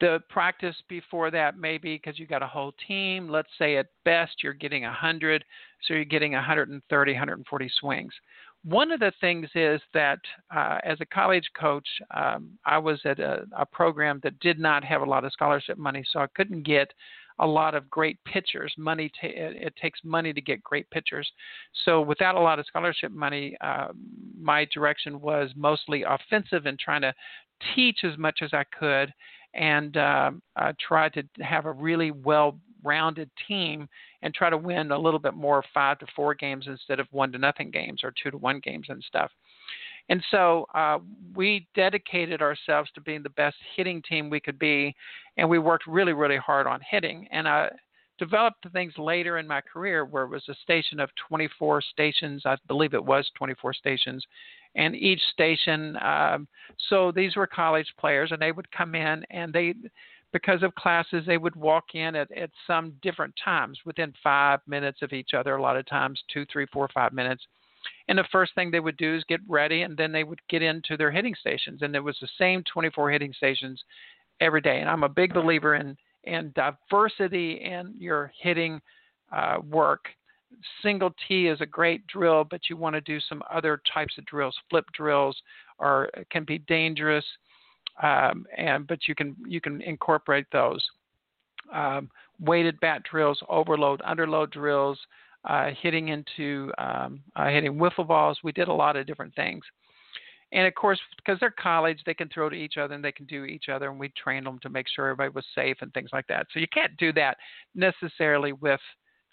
The 0.00 0.20
practice 0.28 0.76
before 0.88 1.30
that, 1.32 1.58
maybe 1.58 1.96
because 1.96 2.18
you 2.18 2.26
got 2.26 2.42
a 2.42 2.46
whole 2.46 2.72
team. 2.86 3.28
Let's 3.28 3.48
say 3.58 3.76
at 3.76 3.86
best 4.04 4.42
you're 4.42 4.52
getting 4.52 4.84
100, 4.84 5.44
so 5.82 5.94
you're 5.94 6.04
getting 6.04 6.32
130, 6.32 7.12
140 7.12 7.70
swings. 7.80 8.12
One 8.64 8.90
of 8.90 9.00
the 9.00 9.12
things 9.20 9.48
is 9.54 9.80
that 9.94 10.18
uh, 10.54 10.78
as 10.84 11.00
a 11.00 11.06
college 11.06 11.48
coach, 11.58 11.88
um, 12.14 12.50
I 12.64 12.78
was 12.78 13.00
at 13.04 13.18
a, 13.18 13.44
a 13.56 13.66
program 13.66 14.20
that 14.22 14.38
did 14.40 14.58
not 14.58 14.84
have 14.84 15.02
a 15.02 15.08
lot 15.08 15.24
of 15.24 15.32
scholarship 15.32 15.78
money, 15.78 16.04
so 16.12 16.20
I 16.20 16.26
couldn't 16.34 16.64
get 16.64 16.92
a 17.40 17.46
lot 17.46 17.74
of 17.74 17.88
great 17.88 18.18
pitchers. 18.24 18.72
Money 18.76 19.10
t- 19.20 19.28
it 19.28 19.74
takes 19.80 20.00
money 20.04 20.32
to 20.32 20.40
get 20.40 20.62
great 20.62 20.90
pitchers. 20.90 21.30
So 21.84 22.00
without 22.00 22.34
a 22.34 22.40
lot 22.40 22.58
of 22.58 22.66
scholarship 22.66 23.12
money, 23.12 23.56
uh, 23.60 23.88
my 24.38 24.66
direction 24.74 25.20
was 25.20 25.50
mostly 25.56 26.02
offensive 26.02 26.66
and 26.66 26.78
trying 26.78 27.02
to 27.02 27.14
teach 27.74 27.98
as 28.04 28.18
much 28.18 28.40
as 28.42 28.50
I 28.52 28.64
could 28.78 29.12
and 29.58 29.96
uh, 29.96 30.30
uh, 30.56 30.72
try 30.78 31.08
to 31.10 31.22
have 31.40 31.66
a 31.66 31.72
really 31.72 32.12
well-rounded 32.12 33.28
team 33.46 33.88
and 34.22 34.32
try 34.32 34.48
to 34.48 34.56
win 34.56 34.92
a 34.92 34.98
little 34.98 35.18
bit 35.20 35.34
more 35.34 35.62
five 35.74 35.98
to 35.98 36.06
four 36.14 36.34
games 36.34 36.66
instead 36.68 37.00
of 37.00 37.08
one 37.10 37.32
to 37.32 37.38
nothing 37.38 37.70
games 37.70 38.00
or 38.04 38.12
two 38.22 38.30
to 38.30 38.38
one 38.38 38.60
games 38.60 38.86
and 38.88 39.02
stuff. 39.02 39.30
And 40.08 40.24
so 40.30 40.66
uh, 40.74 40.98
we 41.34 41.66
dedicated 41.74 42.40
ourselves 42.40 42.90
to 42.94 43.00
being 43.00 43.22
the 43.22 43.30
best 43.30 43.56
hitting 43.76 44.00
team 44.08 44.30
we 44.30 44.40
could 44.40 44.58
be, 44.58 44.94
and 45.36 45.48
we 45.50 45.58
worked 45.58 45.86
really, 45.86 46.14
really 46.14 46.38
hard 46.38 46.66
on 46.66 46.80
hitting. 46.88 47.28
And 47.30 47.46
I 47.46 47.68
developed 48.18 48.66
things 48.72 48.92
later 48.98 49.38
in 49.38 49.46
my 49.46 49.60
career 49.60 50.04
where 50.04 50.24
it 50.24 50.30
was 50.30 50.48
a 50.48 50.54
station 50.62 51.00
of 51.00 51.10
24 51.28 51.82
stations. 51.82 52.42
I 52.44 52.56
believe 52.66 52.94
it 52.94 53.04
was 53.04 53.30
24 53.36 53.74
stations, 53.74 54.24
and 54.74 54.94
each 54.94 55.20
station. 55.32 55.96
Um, 56.02 56.48
so 56.88 57.12
these 57.12 57.36
were 57.36 57.46
college 57.46 57.92
players, 57.98 58.32
and 58.32 58.40
they 58.40 58.52
would 58.52 58.70
come 58.70 58.94
in 58.94 59.24
and 59.30 59.52
they. 59.52 59.74
Because 60.30 60.62
of 60.62 60.74
classes, 60.74 61.24
they 61.26 61.38
would 61.38 61.56
walk 61.56 61.94
in 61.94 62.14
at, 62.14 62.30
at 62.32 62.50
some 62.66 62.92
different 63.00 63.32
times 63.42 63.78
within 63.86 64.12
five 64.22 64.60
minutes 64.66 65.00
of 65.00 65.14
each 65.14 65.30
other, 65.32 65.56
a 65.56 65.62
lot 65.62 65.78
of 65.78 65.86
times 65.86 66.22
two, 66.30 66.44
three, 66.52 66.66
four, 66.70 66.86
five 66.92 67.14
minutes 67.14 67.46
and 68.08 68.18
the 68.18 68.24
first 68.32 68.54
thing 68.54 68.70
they 68.70 68.80
would 68.80 68.96
do 68.96 69.16
is 69.16 69.24
get 69.24 69.40
ready, 69.46 69.82
and 69.82 69.96
then 69.96 70.12
they 70.12 70.24
would 70.24 70.40
get 70.48 70.62
into 70.62 70.96
their 70.96 71.10
hitting 71.10 71.34
stations. 71.34 71.82
And 71.82 71.94
it 71.94 72.00
was 72.00 72.16
the 72.20 72.28
same 72.38 72.62
24 72.72 73.10
hitting 73.10 73.32
stations 73.34 73.82
every 74.40 74.60
day. 74.60 74.80
And 74.80 74.88
I'm 74.88 75.02
a 75.02 75.08
big 75.08 75.34
believer 75.34 75.74
in 75.74 75.96
in 76.24 76.52
diversity 76.54 77.60
in 77.62 77.94
your 77.98 78.32
hitting 78.40 78.80
uh, 79.32 79.58
work. 79.68 80.06
Single 80.82 81.14
T 81.26 81.46
is 81.46 81.60
a 81.60 81.66
great 81.66 82.06
drill, 82.06 82.44
but 82.44 82.68
you 82.68 82.76
want 82.76 82.94
to 82.94 83.00
do 83.00 83.20
some 83.20 83.42
other 83.52 83.80
types 83.92 84.16
of 84.18 84.24
drills. 84.26 84.56
Flip 84.70 84.84
drills 84.92 85.36
are 85.78 86.10
can 86.30 86.44
be 86.44 86.58
dangerous, 86.60 87.24
um, 88.02 88.46
and 88.56 88.86
but 88.86 89.06
you 89.06 89.14
can 89.14 89.36
you 89.46 89.60
can 89.60 89.82
incorporate 89.82 90.46
those. 90.50 90.84
Um, 91.72 92.10
weighted 92.40 92.80
bat 92.80 93.02
drills, 93.10 93.38
overload, 93.48 94.00
underload 94.00 94.50
drills, 94.52 94.98
uh, 95.44 95.70
hitting 95.80 96.08
into 96.08 96.72
um, 96.78 97.20
uh, 97.36 97.48
hitting 97.48 97.74
wiffle 97.74 98.06
balls. 98.06 98.38
We 98.42 98.52
did 98.52 98.68
a 98.68 98.72
lot 98.72 98.96
of 98.96 99.06
different 99.06 99.34
things. 99.34 99.62
And 100.52 100.66
of 100.66 100.74
course, 100.74 100.98
because 101.16 101.38
they're 101.40 101.50
college, 101.50 102.00
they 102.06 102.14
can 102.14 102.28
throw 102.28 102.48
to 102.48 102.56
each 102.56 102.78
other 102.78 102.94
and 102.94 103.04
they 103.04 103.12
can 103.12 103.26
do 103.26 103.44
each 103.44 103.68
other, 103.68 103.90
and 103.90 104.00
we 104.00 104.10
trained 104.10 104.46
them 104.46 104.58
to 104.62 104.70
make 104.70 104.86
sure 104.88 105.06
everybody 105.06 105.30
was 105.34 105.44
safe 105.54 105.76
and 105.80 105.92
things 105.92 106.10
like 106.12 106.26
that. 106.28 106.46
So 106.52 106.60
you 106.60 106.68
can't 106.72 106.96
do 106.96 107.12
that 107.14 107.36
necessarily 107.74 108.52
with 108.52 108.80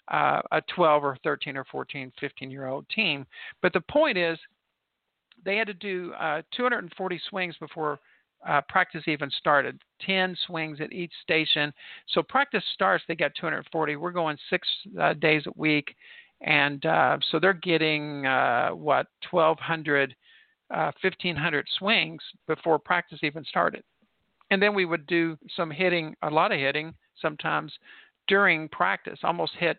uh, 0.08 0.40
a 0.52 0.60
12 0.74 1.04
or 1.04 1.16
13 1.24 1.56
or 1.56 1.64
14, 1.64 2.12
15 2.20 2.50
year 2.50 2.66
old 2.66 2.88
team. 2.90 3.26
But 3.62 3.72
the 3.72 3.80
point 3.80 4.18
is, 4.18 4.38
they 5.44 5.56
had 5.56 5.66
to 5.68 5.74
do 5.74 6.12
uh, 6.14 6.42
240 6.56 7.20
swings 7.28 7.56
before 7.58 7.98
uh, 8.46 8.60
practice 8.68 9.02
even 9.06 9.30
started. 9.30 9.80
10 10.04 10.36
swings 10.46 10.80
at 10.80 10.92
each 10.92 11.12
station. 11.22 11.72
So 12.08 12.22
practice 12.22 12.62
starts, 12.74 13.04
they 13.08 13.14
got 13.14 13.32
240. 13.34 13.96
We're 13.96 14.10
going 14.12 14.36
six 14.50 14.68
uh, 15.00 15.14
days 15.14 15.42
a 15.46 15.52
week. 15.56 15.94
And 16.42 16.84
uh, 16.84 17.18
so 17.30 17.38
they're 17.40 17.54
getting, 17.54 18.26
uh, 18.26 18.70
what, 18.70 19.06
1,200, 19.30 20.14
1,500 20.68 21.58
uh, 21.58 21.62
swings 21.78 22.22
before 22.46 22.78
practice 22.78 23.18
even 23.22 23.44
started. 23.44 23.82
And 24.50 24.62
then 24.62 24.74
we 24.74 24.84
would 24.84 25.06
do 25.06 25.36
some 25.56 25.70
hitting, 25.70 26.14
a 26.22 26.30
lot 26.30 26.52
of 26.52 26.58
hitting 26.58 26.94
sometimes 27.20 27.72
during 28.28 28.68
practice, 28.68 29.18
almost 29.22 29.52
hit 29.58 29.78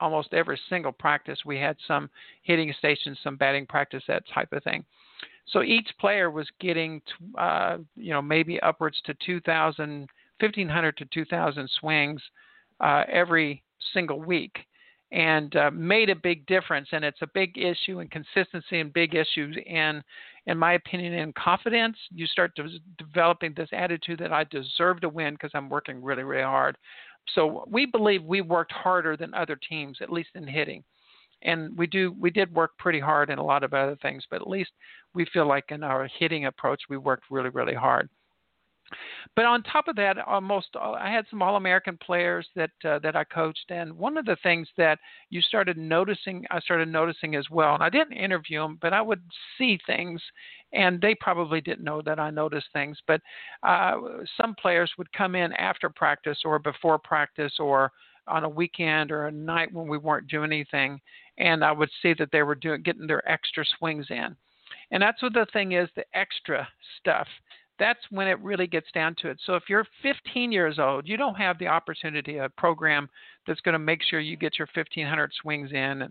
almost 0.00 0.32
every 0.32 0.58
single 0.68 0.92
practice. 0.92 1.38
We 1.44 1.58
had 1.58 1.76
some 1.86 2.08
hitting 2.42 2.72
stations, 2.78 3.18
some 3.22 3.36
batting 3.36 3.66
practice, 3.66 4.02
that 4.08 4.24
type 4.32 4.52
of 4.52 4.64
thing. 4.64 4.84
So 5.46 5.62
each 5.62 5.88
player 5.98 6.30
was 6.30 6.48
getting, 6.60 7.02
uh, 7.36 7.78
you 7.96 8.12
know, 8.12 8.22
maybe 8.22 8.60
upwards 8.60 9.00
to 9.06 9.14
2,000, 9.24 10.08
1,500 10.38 10.96
to 10.96 11.04
2,000 11.06 11.70
swings 11.80 12.22
uh, 12.80 13.04
every 13.10 13.62
single 13.92 14.20
week, 14.20 14.58
and 15.12 15.54
uh, 15.56 15.70
made 15.72 16.10
a 16.10 16.14
big 16.14 16.46
difference. 16.46 16.88
And 16.92 17.04
it's 17.04 17.22
a 17.22 17.28
big 17.34 17.58
issue 17.58 18.00
in 18.00 18.08
consistency 18.08 18.80
and 18.80 18.92
big 18.92 19.14
issues 19.14 19.56
in, 19.66 20.02
in 20.46 20.58
my 20.58 20.74
opinion, 20.74 21.14
in 21.14 21.32
confidence. 21.32 21.96
You 22.14 22.26
start 22.26 22.54
de- 22.54 22.78
developing 22.98 23.54
this 23.54 23.70
attitude 23.72 24.20
that 24.20 24.32
I 24.32 24.44
deserve 24.44 25.00
to 25.00 25.08
win 25.08 25.34
because 25.34 25.50
I'm 25.54 25.68
working 25.68 26.02
really, 26.02 26.22
really 26.22 26.42
hard. 26.42 26.76
So 27.34 27.64
we 27.68 27.86
believe 27.86 28.22
we 28.22 28.40
worked 28.40 28.72
harder 28.72 29.16
than 29.16 29.34
other 29.34 29.58
teams, 29.68 29.98
at 30.00 30.12
least 30.12 30.30
in 30.34 30.46
hitting 30.46 30.84
and 31.42 31.76
we 31.76 31.86
do 31.86 32.14
we 32.18 32.30
did 32.30 32.54
work 32.54 32.76
pretty 32.78 33.00
hard 33.00 33.30
in 33.30 33.38
a 33.38 33.44
lot 33.44 33.64
of 33.64 33.74
other 33.74 33.96
things, 34.02 34.24
but 34.30 34.40
at 34.40 34.48
least 34.48 34.70
we 35.14 35.24
feel 35.32 35.46
like 35.46 35.64
in 35.70 35.82
our 35.82 36.08
hitting 36.18 36.46
approach 36.46 36.82
we 36.88 36.96
worked 36.96 37.24
really 37.30 37.50
really 37.50 37.74
hard. 37.74 38.08
But 39.36 39.44
on 39.44 39.62
top 39.62 39.88
of 39.88 39.96
that, 39.96 40.18
almost 40.18 40.68
I 40.76 41.10
had 41.10 41.24
some 41.30 41.42
All-American 41.42 41.98
players 41.98 42.46
that 42.56 42.70
uh, 42.84 42.98
that 43.00 43.16
I 43.16 43.24
coached, 43.24 43.70
and 43.70 43.92
one 43.92 44.16
of 44.16 44.24
the 44.24 44.36
things 44.42 44.68
that 44.76 44.98
you 45.30 45.40
started 45.40 45.76
noticing, 45.76 46.44
I 46.50 46.60
started 46.60 46.88
noticing 46.88 47.36
as 47.36 47.48
well, 47.50 47.74
and 47.74 47.82
I 47.82 47.90
didn't 47.90 48.16
interview 48.16 48.60
them, 48.60 48.78
but 48.80 48.92
I 48.92 49.02
would 49.02 49.22
see 49.56 49.78
things, 49.86 50.20
and 50.72 51.00
they 51.00 51.14
probably 51.14 51.60
didn't 51.60 51.84
know 51.84 52.02
that 52.02 52.18
I 52.18 52.30
noticed 52.30 52.68
things. 52.72 52.98
But 53.06 53.20
uh, 53.62 53.96
some 54.36 54.54
players 54.60 54.90
would 54.98 55.12
come 55.12 55.34
in 55.34 55.52
after 55.54 55.88
practice 55.88 56.38
or 56.44 56.58
before 56.58 56.98
practice 56.98 57.54
or 57.58 57.92
on 58.26 58.44
a 58.44 58.48
weekend 58.48 59.10
or 59.10 59.26
a 59.26 59.32
night 59.32 59.72
when 59.72 59.88
we 59.88 59.98
weren't 59.98 60.28
doing 60.28 60.52
anything, 60.52 61.00
and 61.38 61.64
I 61.64 61.72
would 61.72 61.90
see 62.02 62.14
that 62.18 62.30
they 62.32 62.42
were 62.42 62.54
doing 62.54 62.82
getting 62.82 63.06
their 63.06 63.28
extra 63.28 63.64
swings 63.78 64.06
in. 64.10 64.36
And 64.90 65.02
that's 65.02 65.22
what 65.22 65.32
the 65.32 65.46
thing 65.52 65.72
is, 65.72 65.88
the 65.94 66.04
extra 66.14 66.66
stuff. 66.98 67.28
That's 67.80 67.98
when 68.10 68.28
it 68.28 68.38
really 68.40 68.68
gets 68.68 68.86
down 68.92 69.16
to 69.22 69.28
it. 69.28 69.40
So 69.44 69.54
if 69.54 69.64
you're 69.68 69.86
15 70.02 70.52
years 70.52 70.78
old, 70.78 71.08
you 71.08 71.16
don't 71.16 71.34
have 71.34 71.58
the 71.58 71.66
opportunity, 71.66 72.36
a 72.36 72.48
program 72.50 73.08
that's 73.46 73.60
going 73.62 73.72
to 73.72 73.80
make 73.80 74.02
sure 74.02 74.20
you 74.20 74.36
get 74.36 74.58
your 74.58 74.68
1500 74.72 75.32
swings 75.42 75.72
in, 75.72 76.08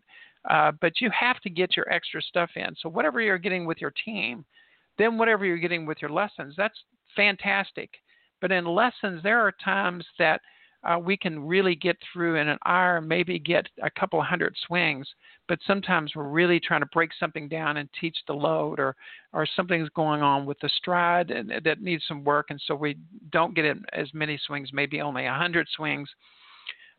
uh, 0.49 0.71
but 0.81 0.99
you 0.99 1.09
have 1.17 1.39
to 1.41 1.49
get 1.49 1.77
your 1.77 1.89
extra 1.89 2.21
stuff 2.21 2.49
in. 2.57 2.75
So 2.81 2.89
whatever 2.89 3.21
you're 3.21 3.37
getting 3.37 3.65
with 3.65 3.79
your 3.79 3.93
team, 4.03 4.43
then 4.97 5.17
whatever 5.17 5.45
you're 5.45 5.57
getting 5.57 5.85
with 5.85 5.99
your 6.01 6.11
lessons, 6.11 6.55
that's 6.57 6.77
fantastic. 7.15 7.89
But 8.41 8.51
in 8.51 8.65
lessons, 8.65 9.23
there 9.23 9.39
are 9.39 9.53
times 9.63 10.05
that– 10.17 10.41
uh, 10.83 10.97
we 10.97 11.17
can 11.17 11.45
really 11.45 11.75
get 11.75 11.97
through 12.11 12.35
in 12.35 12.47
an 12.47 12.57
hour, 12.65 13.01
maybe 13.01 13.37
get 13.37 13.67
a 13.83 13.89
couple 13.89 14.21
hundred 14.21 14.55
swings. 14.65 15.07
But 15.47 15.59
sometimes 15.67 16.13
we're 16.15 16.29
really 16.29 16.59
trying 16.59 16.81
to 16.81 16.87
break 16.87 17.11
something 17.19 17.49
down 17.49 17.77
and 17.77 17.89
teach 17.99 18.17
the 18.27 18.33
load, 18.33 18.79
or 18.79 18.95
or 19.33 19.45
something's 19.55 19.89
going 19.89 20.21
on 20.21 20.45
with 20.45 20.59
the 20.61 20.69
stride 20.77 21.31
and, 21.31 21.51
that 21.63 21.81
needs 21.81 22.03
some 22.07 22.23
work, 22.23 22.47
and 22.49 22.61
so 22.65 22.75
we 22.75 22.97
don't 23.31 23.55
get 23.55 23.65
as 23.93 24.07
many 24.13 24.39
swings, 24.45 24.69
maybe 24.71 25.01
only 25.01 25.25
a 25.25 25.33
hundred 25.33 25.67
swings. 25.75 26.09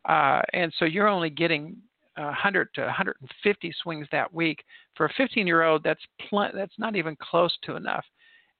Uh, 0.08 0.42
and 0.52 0.72
so 0.78 0.84
you're 0.84 1.08
only 1.08 1.30
getting 1.30 1.76
100 2.16 2.74
to 2.74 2.82
150 2.82 3.74
swings 3.82 4.06
that 4.12 4.32
week. 4.32 4.62
For 4.96 5.06
a 5.06 5.12
15 5.16 5.46
year 5.46 5.62
old, 5.62 5.82
that's 5.82 6.04
pl- 6.28 6.50
that's 6.54 6.78
not 6.78 6.96
even 6.96 7.16
close 7.16 7.56
to 7.64 7.76
enough. 7.76 8.04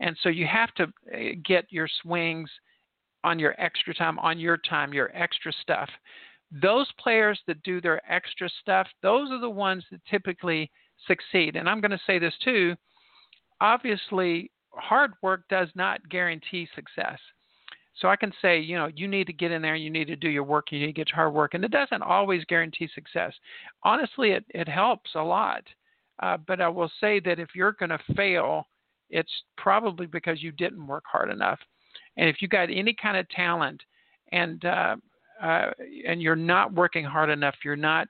And 0.00 0.16
so 0.22 0.28
you 0.28 0.46
have 0.46 0.72
to 0.74 0.85
uh, 0.85 1.18
get 1.44 1.66
your 1.70 1.88
swings 2.02 2.50
on 3.24 3.38
your 3.38 3.54
extra 3.59 3.94
time, 3.94 4.18
on 4.18 4.38
your 4.38 4.56
time, 4.56 4.92
your 4.92 5.11
extra 5.14 5.52
stuff. 5.62 5.88
Those 6.50 6.90
players 6.98 7.38
that 7.46 7.62
do 7.62 7.80
their 7.80 8.00
extra 8.11 8.48
stuff, 8.61 8.88
those 9.02 9.30
are 9.30 9.40
the 9.40 9.50
ones 9.50 9.85
that 9.90 10.00
typically 10.11 10.70
succeed. 11.06 11.56
And 11.56 11.68
I'm 11.68 11.80
going 11.80 11.90
to 11.92 12.00
say 12.06 12.18
this 12.18 12.35
too 12.42 12.76
obviously, 13.61 14.50
hard 14.70 15.12
work 15.22 15.44
does 15.48 15.68
not 15.74 16.09
guarantee 16.09 16.68
success. 16.74 17.18
So 17.96 18.09
I 18.09 18.16
can 18.16 18.33
say, 18.40 18.59
you 18.59 18.76
know, 18.76 18.88
you 18.94 19.06
need 19.06 19.26
to 19.26 19.33
get 19.33 19.50
in 19.50 19.61
there, 19.61 19.74
you 19.74 19.90
need 19.90 20.06
to 20.06 20.16
do 20.16 20.30
your 20.30 20.44
work, 20.44 20.72
you 20.72 20.80
need 20.80 20.87
to 20.87 20.92
get 20.92 21.09
your 21.09 21.16
hard 21.16 21.35
work. 21.35 21.54
And 21.54 21.64
it 21.64 21.70
doesn't 21.70 22.02
always 22.02 22.44
guarantee 22.46 22.88
success. 22.94 23.35
Honestly, 23.83 24.30
it, 24.30 24.44
it 24.50 24.68
helps 24.68 25.11
a 25.14 25.22
lot. 25.22 25.64
Uh, 26.22 26.37
but 26.46 26.61
I 26.61 26.68
will 26.68 26.90
say 27.00 27.20
that 27.20 27.38
if 27.38 27.48
you're 27.54 27.72
going 27.72 27.90
to 27.90 27.98
fail, 28.14 28.66
it's 29.11 29.33
probably 29.56 30.06
because 30.06 30.42
you 30.42 30.52
didn't 30.52 30.87
work 30.87 31.04
hard 31.11 31.30
enough. 31.30 31.59
And 32.16 32.28
if 32.28 32.42
you 32.42 32.48
got 32.48 32.68
any 32.70 32.94
kind 32.94 33.16
of 33.16 33.28
talent 33.30 33.82
and 34.32 34.64
uh, 34.64 34.96
uh, 35.42 35.70
and 36.06 36.20
you're 36.20 36.36
not 36.36 36.72
working 36.74 37.04
hard 37.04 37.30
enough, 37.30 37.54
you're 37.64 37.76
not 37.76 38.08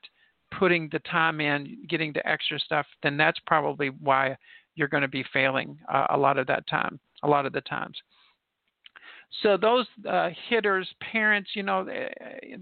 putting 0.57 0.89
the 0.91 0.99
time 0.99 1.39
in, 1.39 1.77
getting 1.87 2.11
the 2.11 2.27
extra 2.27 2.59
stuff, 2.59 2.85
then 3.03 3.15
that's 3.15 3.39
probably 3.47 3.87
why 3.87 4.35
you're 4.75 4.89
going 4.89 5.01
to 5.01 5.07
be 5.07 5.23
failing 5.31 5.77
uh, 5.91 6.07
a 6.09 6.17
lot 6.17 6.37
of 6.37 6.47
that 6.47 6.67
time, 6.67 6.99
a 7.23 7.27
lot 7.27 7.45
of 7.45 7.53
the 7.53 7.61
times. 7.61 7.97
So 9.43 9.55
those 9.55 9.85
uh, 10.09 10.29
hitters, 10.49 10.89
parents, 10.99 11.51
you 11.55 11.63
know, 11.63 11.87
eh, 11.87 12.09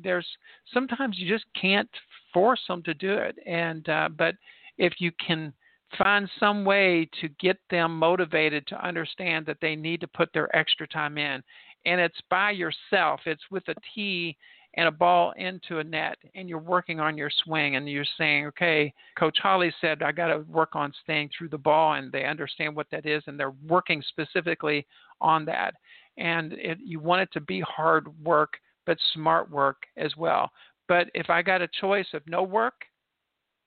there's 0.03 0.27
sometimes 0.71 1.17
you 1.17 1.27
just 1.27 1.45
can't 1.59 1.89
force 2.31 2.61
them 2.67 2.83
to 2.83 2.93
do 2.93 3.13
it, 3.13 3.37
and 3.47 3.87
uh, 3.89 4.09
but 4.15 4.35
if 4.77 4.93
you 4.99 5.11
can 5.25 5.51
find 5.97 6.29
some 6.39 6.65
way 6.65 7.09
to 7.21 7.29
get 7.39 7.57
them 7.69 7.97
motivated 7.97 8.67
to 8.67 8.85
understand 8.85 9.45
that 9.45 9.57
they 9.61 9.75
need 9.75 10.01
to 10.01 10.07
put 10.07 10.31
their 10.33 10.53
extra 10.55 10.87
time 10.87 11.17
in, 11.17 11.43
and 11.85 11.99
it's 12.01 12.19
by 12.29 12.51
yourself, 12.51 13.21
it's 13.25 13.43
with 13.49 13.67
a 13.69 13.75
tee 13.93 14.37
and 14.75 14.87
a 14.87 14.91
ball 14.91 15.33
into 15.37 15.79
a 15.79 15.83
net 15.83 16.17
and 16.35 16.47
you're 16.47 16.59
working 16.59 16.99
on 16.99 17.17
your 17.17 17.31
swing 17.43 17.75
and 17.75 17.89
you're 17.89 18.05
saying, 18.17 18.45
okay, 18.45 18.93
Coach 19.17 19.37
Holly 19.41 19.73
said 19.81 20.03
I 20.03 20.11
got 20.11 20.27
to 20.27 20.39
work 20.47 20.75
on 20.75 20.93
staying 21.03 21.31
through 21.35 21.49
the 21.49 21.57
ball 21.57 21.93
and 21.93 22.11
they 22.11 22.25
understand 22.25 22.75
what 22.75 22.87
that 22.91 23.05
is 23.05 23.23
and 23.25 23.39
they're 23.39 23.55
working 23.67 24.03
specifically 24.07 24.85
on 25.21 25.43
that. 25.45 25.73
And 26.17 26.53
it, 26.53 26.77
you 26.83 26.99
want 26.99 27.23
it 27.23 27.29
to 27.33 27.41
be 27.41 27.61
hard 27.61 28.07
work, 28.23 28.53
but 28.85 28.97
smart 29.13 29.49
work 29.49 29.77
as 29.97 30.15
well. 30.15 30.51
But 30.87 31.07
if 31.13 31.29
I 31.29 31.41
got 31.41 31.61
a 31.61 31.69
choice 31.79 32.07
of 32.13 32.21
no 32.27 32.43
work 32.43 32.85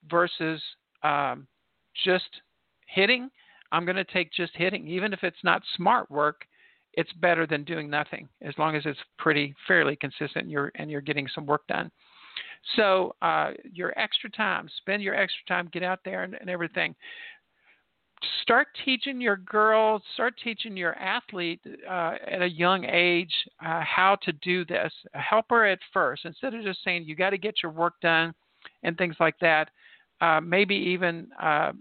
versus 0.08 0.62
um, 1.02 1.46
just 2.04 2.42
hitting, 2.86 3.30
I'm 3.70 3.84
going 3.84 3.96
to 3.96 4.04
take 4.04 4.32
just 4.32 4.52
hitting, 4.54 4.86
even 4.88 5.12
if 5.12 5.22
it's 5.22 5.42
not 5.42 5.62
smart 5.76 6.10
work 6.10 6.46
it's 6.94 7.12
better 7.14 7.46
than 7.46 7.64
doing 7.64 7.88
nothing 7.88 8.28
as 8.42 8.54
long 8.58 8.76
as 8.76 8.82
it's 8.84 8.98
pretty 9.18 9.54
fairly 9.66 9.96
consistent 9.96 10.44
and 10.44 10.50
you're 10.50 10.72
and 10.74 10.90
you're 10.90 11.00
getting 11.00 11.28
some 11.34 11.46
work 11.46 11.66
done. 11.66 11.90
So 12.76 13.14
uh, 13.22 13.52
your 13.72 13.98
extra 13.98 14.30
time, 14.30 14.68
spend 14.78 15.02
your 15.02 15.14
extra 15.14 15.44
time, 15.48 15.68
get 15.72 15.82
out 15.82 16.00
there 16.04 16.22
and, 16.22 16.34
and 16.34 16.48
everything. 16.48 16.94
Start 18.42 18.68
teaching 18.84 19.20
your 19.20 19.36
girls, 19.36 20.00
start 20.14 20.34
teaching 20.44 20.76
your 20.76 20.94
athlete 20.94 21.60
uh, 21.90 22.14
at 22.30 22.40
a 22.40 22.48
young 22.48 22.84
age 22.84 23.32
uh, 23.64 23.80
how 23.80 24.16
to 24.22 24.32
do 24.34 24.64
this. 24.64 24.92
Help 25.14 25.46
her 25.50 25.66
at 25.66 25.80
first 25.92 26.24
instead 26.24 26.54
of 26.54 26.62
just 26.62 26.84
saying 26.84 27.04
you 27.04 27.16
got 27.16 27.30
to 27.30 27.38
get 27.38 27.56
your 27.62 27.72
work 27.72 27.94
done 28.00 28.32
and 28.84 28.96
things 28.96 29.16
like 29.18 29.34
that. 29.40 29.70
Uh, 30.22 30.40
maybe 30.40 30.76
even 30.76 31.26
uh, 31.42 31.72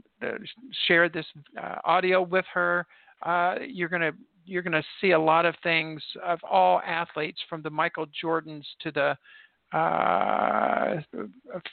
share 0.88 1.08
this 1.08 1.28
uh, 1.62 1.76
audio 1.86 2.24
with 2.24 2.46
her. 2.52 2.88
Uh, 3.22 3.54
you're 3.68 3.88
going 3.88 4.02
to 4.02 4.14
you're 4.48 4.64
going 4.64 4.72
to 4.72 4.84
see 5.00 5.12
a 5.12 5.20
lot 5.20 5.46
of 5.46 5.54
things 5.62 6.02
of 6.26 6.40
all 6.44 6.82
athletes, 6.84 7.40
from 7.48 7.62
the 7.62 7.70
Michael 7.70 8.08
Jordans 8.22 8.64
to 8.80 8.92
the 8.92 9.78
uh, 9.78 11.02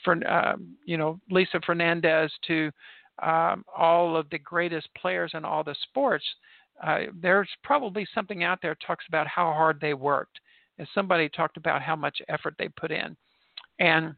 for, 0.05 0.27
um, 0.31 0.77
you 0.85 0.95
know 0.95 1.19
Lisa 1.31 1.59
Fernandez 1.65 2.31
to 2.45 2.69
um, 3.23 3.65
all 3.75 4.15
of 4.15 4.29
the 4.29 4.37
greatest 4.37 4.89
players 4.93 5.31
in 5.33 5.43
all 5.43 5.63
the 5.63 5.75
sports. 5.89 6.25
There's 7.19 7.49
probably 7.63 8.07
something 8.13 8.43
out 8.43 8.59
there 8.61 8.77
talks 8.85 9.05
about 9.07 9.25
how 9.25 9.53
hard 9.53 9.79
they 9.81 9.95
worked, 9.95 10.39
and 10.77 10.87
somebody 10.93 11.29
talked 11.29 11.57
about 11.57 11.81
how 11.81 11.95
much 11.95 12.21
effort 12.29 12.53
they 12.59 12.69
put 12.69 12.91
in, 12.91 13.17
and 13.79 14.13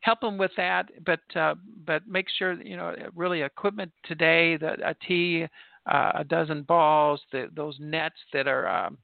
help 0.00 0.20
them 0.20 0.38
with 0.38 0.52
that. 0.56 0.90
But 1.04 1.20
uh, 1.36 1.54
but 1.86 2.06
make 2.06 2.26
sure 2.38 2.60
you 2.62 2.76
know 2.76 2.94
really 3.14 3.42
equipment 3.42 3.92
today 4.04 4.56
that 4.58 4.80
a 4.80 4.94
tee 5.06 5.46
uh, 5.86 6.12
a 6.16 6.24
dozen 6.24 6.62
balls, 6.62 7.20
the, 7.32 7.48
those 7.54 7.76
nets 7.80 8.16
that 8.32 8.46
are 8.46 8.68
um, 8.68 8.98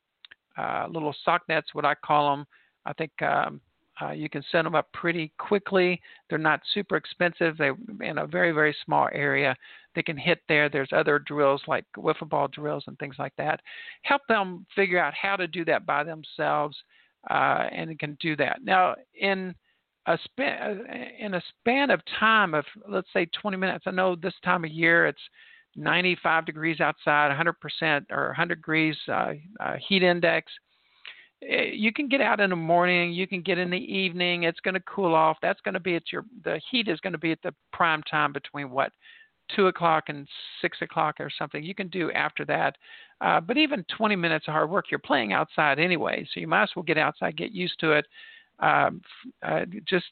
uh, 0.57 0.87
little 0.89 1.15
sock 1.25 1.43
nets, 1.49 1.75
what 1.75 1.85
I 1.85 1.95
call 1.95 2.31
them. 2.31 2.47
I 2.87 2.93
think 2.93 3.11
um, 3.23 3.61
uh, 4.01 4.13
you 4.13 4.29
can 4.29 4.45
set 4.53 4.63
them 4.63 4.75
up 4.75 4.91
pretty 4.93 5.33
quickly. 5.39 6.01
They're 6.29 6.39
not 6.39 6.61
super 6.73 6.97
expensive. 6.97 7.57
They 7.57 7.71
in 8.01 8.19
a 8.19 8.27
very 8.27 8.53
very 8.53 8.75
small 8.85 9.09
area. 9.13 9.57
They 9.95 10.03
can 10.03 10.17
hit 10.17 10.41
there. 10.49 10.69
There's 10.69 10.93
other 10.93 11.19
drills 11.19 11.63
like 11.67 11.85
wiffle 11.97 12.29
ball 12.29 12.49
drills 12.49 12.85
and 12.87 12.99
things 12.99 13.17
like 13.19 13.33
that. 13.39 13.61
Help 14.03 14.23
them 14.29 14.67
figure 14.77 15.01
out 15.01 15.15
how 15.15 15.37
to 15.37 15.49
do 15.49 15.65
that 15.65 15.85
by 15.85 16.05
themselves, 16.05 16.77
uh, 17.31 17.67
and 17.73 17.99
can 17.99 18.17
do 18.21 18.37
that. 18.37 18.61
Now 18.63 18.95
in 19.21 19.55
a 20.09 20.19
span 20.25 20.87
in 21.19 21.35
a 21.35 21.43
span 21.61 21.91
of 21.91 22.01
time 22.19 22.55
of 22.55 22.65
let's 22.89 23.09
say 23.13 23.27
20 23.41 23.57
minutes. 23.57 23.85
I 23.87 23.91
know 23.91 24.17
this 24.17 24.35
time 24.43 24.65
of 24.65 24.71
year 24.71 25.07
it's 25.07 25.21
95 25.77 26.47
degrees 26.47 26.81
outside, 26.81 27.31
100% 27.31 28.07
or 28.11 28.27
100 28.29 28.55
degrees 28.57 28.97
uh, 29.09 29.35
uh, 29.61 29.75
heat 29.87 30.03
index. 30.03 30.51
Eh, 31.43 31.71
you 31.73 31.93
can 31.93 32.09
get 32.09 32.21
out 32.21 32.41
in 32.41 32.51
the 32.51 32.57
morning. 32.57 33.13
You 33.13 33.27
can 33.27 33.43
get 33.43 33.59
in 33.59 33.71
the 33.71 33.77
evening. 33.77 34.45
It's 34.45 34.61
going 34.61 34.75
to 34.75 34.81
cool 34.81 35.15
off. 35.15 35.37
That's 35.43 35.61
going 35.61 35.75
to 35.75 35.81
be 35.81 35.95
at 35.95 36.11
your. 36.11 36.25
The 36.43 36.61
heat 36.71 36.89
is 36.89 37.01
going 37.01 37.13
to 37.13 37.19
be 37.19 37.33
at 37.33 37.43
the 37.43 37.55
prime 37.73 38.03
time 38.05 38.33
between 38.33 38.71
what, 38.71 38.93
two 39.55 39.67
o'clock 39.67 40.05
and 40.09 40.27
six 40.61 40.79
o'clock 40.81 41.17
or 41.21 41.31
something. 41.39 41.63
You 41.63 41.75
can 41.75 41.89
do 41.89 42.11
after 42.13 42.45
that. 42.47 42.77
Uh, 43.21 43.41
but 43.41 43.57
even 43.57 43.85
20 43.97 44.17
minutes 44.17 44.47
of 44.49 44.53
hard 44.53 44.71
work, 44.71 44.87
you're 44.91 44.99
playing 44.99 45.33
outside 45.33 45.79
anyway, 45.79 46.27
so 46.33 46.41
you 46.41 46.47
might 46.47 46.65
as 46.65 46.71
well 46.77 46.85
get 46.85 46.99
outside, 46.99 47.37
get 47.37 47.53
used 47.53 47.79
to 47.81 47.93
it. 47.93 48.07
Um, 48.61 49.03
uh, 49.43 49.65
just 49.87 50.07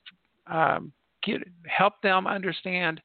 um, 0.47 0.93
get, 1.23 1.43
help 1.67 1.95
them 2.03 2.27
understand 2.27 3.01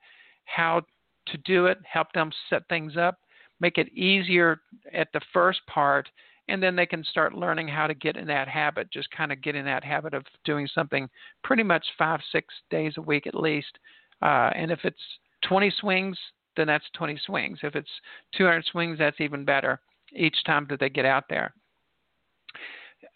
how 0.46 0.82
to 1.28 1.38
do 1.40 1.66
it, 1.68 1.80
help 1.84 2.12
them 2.14 2.32
set 2.50 2.68
things 2.68 2.98
up, 2.98 3.20
make 3.60 3.78
it 3.78 3.92
easier 3.94 4.62
at 4.94 5.08
the 5.14 5.22
first 5.34 5.62
part, 5.68 6.10
and 6.48 6.62
then 6.62 6.76
they 6.76 6.86
can 6.86 7.04
start 7.04 7.34
learning 7.34 7.68
how 7.68 7.88
to 7.88 7.94
get 7.94 8.18
in 8.18 8.28
that 8.28 8.48
habit, 8.48 8.92
just 8.92 9.10
kind 9.12 9.32
of 9.32 9.42
get 9.42 9.56
in 9.56 9.66
that 9.66 9.84
habit 9.84 10.14
of 10.14 10.26
doing 10.44 10.68
something 10.74 11.10
pretty 11.44 11.64
much 11.64 11.86
five, 11.98 12.20
six 12.32 12.54
days 12.70 12.94
a 12.98 13.02
week 13.02 13.28
at 13.28 13.36
least. 13.36 13.78
Uh, 14.22 14.50
and 14.56 14.72
if 14.72 14.80
it's 14.84 15.02
20 15.48 15.72
swings, 15.80 16.18
then 16.58 16.68
that's 16.68 16.86
20 16.96 17.20
swings. 17.26 17.60
If 17.64 17.76
it's 17.76 17.90
200 18.36 18.66
swings, 18.66 18.98
that's 19.00 19.22
even 19.22 19.46
better 19.46 19.80
each 20.14 20.44
time 20.46 20.68
that 20.70 20.80
they 20.80 20.90
get 20.90 21.06
out 21.06 21.26
there 21.30 21.54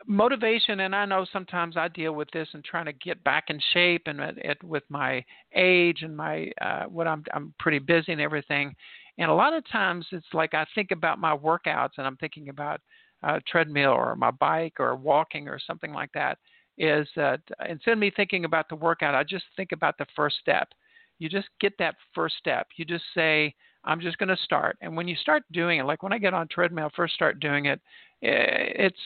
motivation 0.07 0.81
and 0.81 0.95
i 0.95 1.05
know 1.05 1.25
sometimes 1.31 1.77
i 1.77 1.87
deal 1.87 2.13
with 2.13 2.29
this 2.31 2.47
and 2.53 2.63
trying 2.63 2.85
to 2.85 2.93
get 2.93 3.23
back 3.23 3.45
in 3.49 3.59
shape 3.73 4.03
and 4.05 4.19
it, 4.19 4.61
with 4.63 4.83
my 4.89 5.23
age 5.55 6.01
and 6.01 6.15
my 6.15 6.51
uh, 6.61 6.83
what 6.83 7.07
i'm 7.07 7.23
i'm 7.33 7.53
pretty 7.59 7.79
busy 7.79 8.11
and 8.11 8.21
everything. 8.21 8.75
And 9.17 9.31
a 9.31 9.33
lot 9.33 9.53
of 9.53 9.67
times 9.69 10.05
it's 10.11 10.25
like 10.33 10.53
i 10.53 10.65
think 10.75 10.91
about 10.91 11.19
my 11.19 11.35
workouts 11.35 11.97
and 11.97 12.05
i'm 12.05 12.17
thinking 12.17 12.49
about 12.49 12.81
a 13.23 13.41
treadmill 13.41 13.91
or 13.91 14.15
my 14.15 14.31
bike 14.31 14.79
or 14.79 14.95
walking 14.95 15.47
or 15.47 15.59
something 15.59 15.93
like 15.93 16.11
that 16.13 16.37
is 16.77 17.07
that 17.15 17.39
instead 17.69 17.93
of 17.93 17.99
me 17.99 18.11
thinking 18.15 18.45
about 18.45 18.67
the 18.69 18.75
workout 18.75 19.15
i 19.15 19.23
just 19.23 19.45
think 19.55 19.71
about 19.71 19.97
the 19.97 20.05
first 20.15 20.37
step. 20.39 20.69
You 21.17 21.29
just 21.29 21.47
get 21.61 21.71
that 21.79 21.95
first 22.13 22.35
step. 22.37 22.67
You 22.77 22.85
just 22.85 23.05
say 23.13 23.53
i'm 23.85 24.01
just 24.01 24.17
going 24.17 24.29
to 24.29 24.37
start. 24.43 24.77
And 24.81 24.97
when 24.97 25.07
you 25.07 25.15
start 25.15 25.43
doing 25.51 25.79
it 25.79 25.85
like 25.85 26.03
when 26.03 26.13
i 26.13 26.17
get 26.17 26.33
on 26.33 26.47
treadmill 26.47 26.91
first 26.95 27.13
start 27.13 27.39
doing 27.39 27.65
it 27.65 27.79
eh, 28.23 28.87
it's 28.87 28.99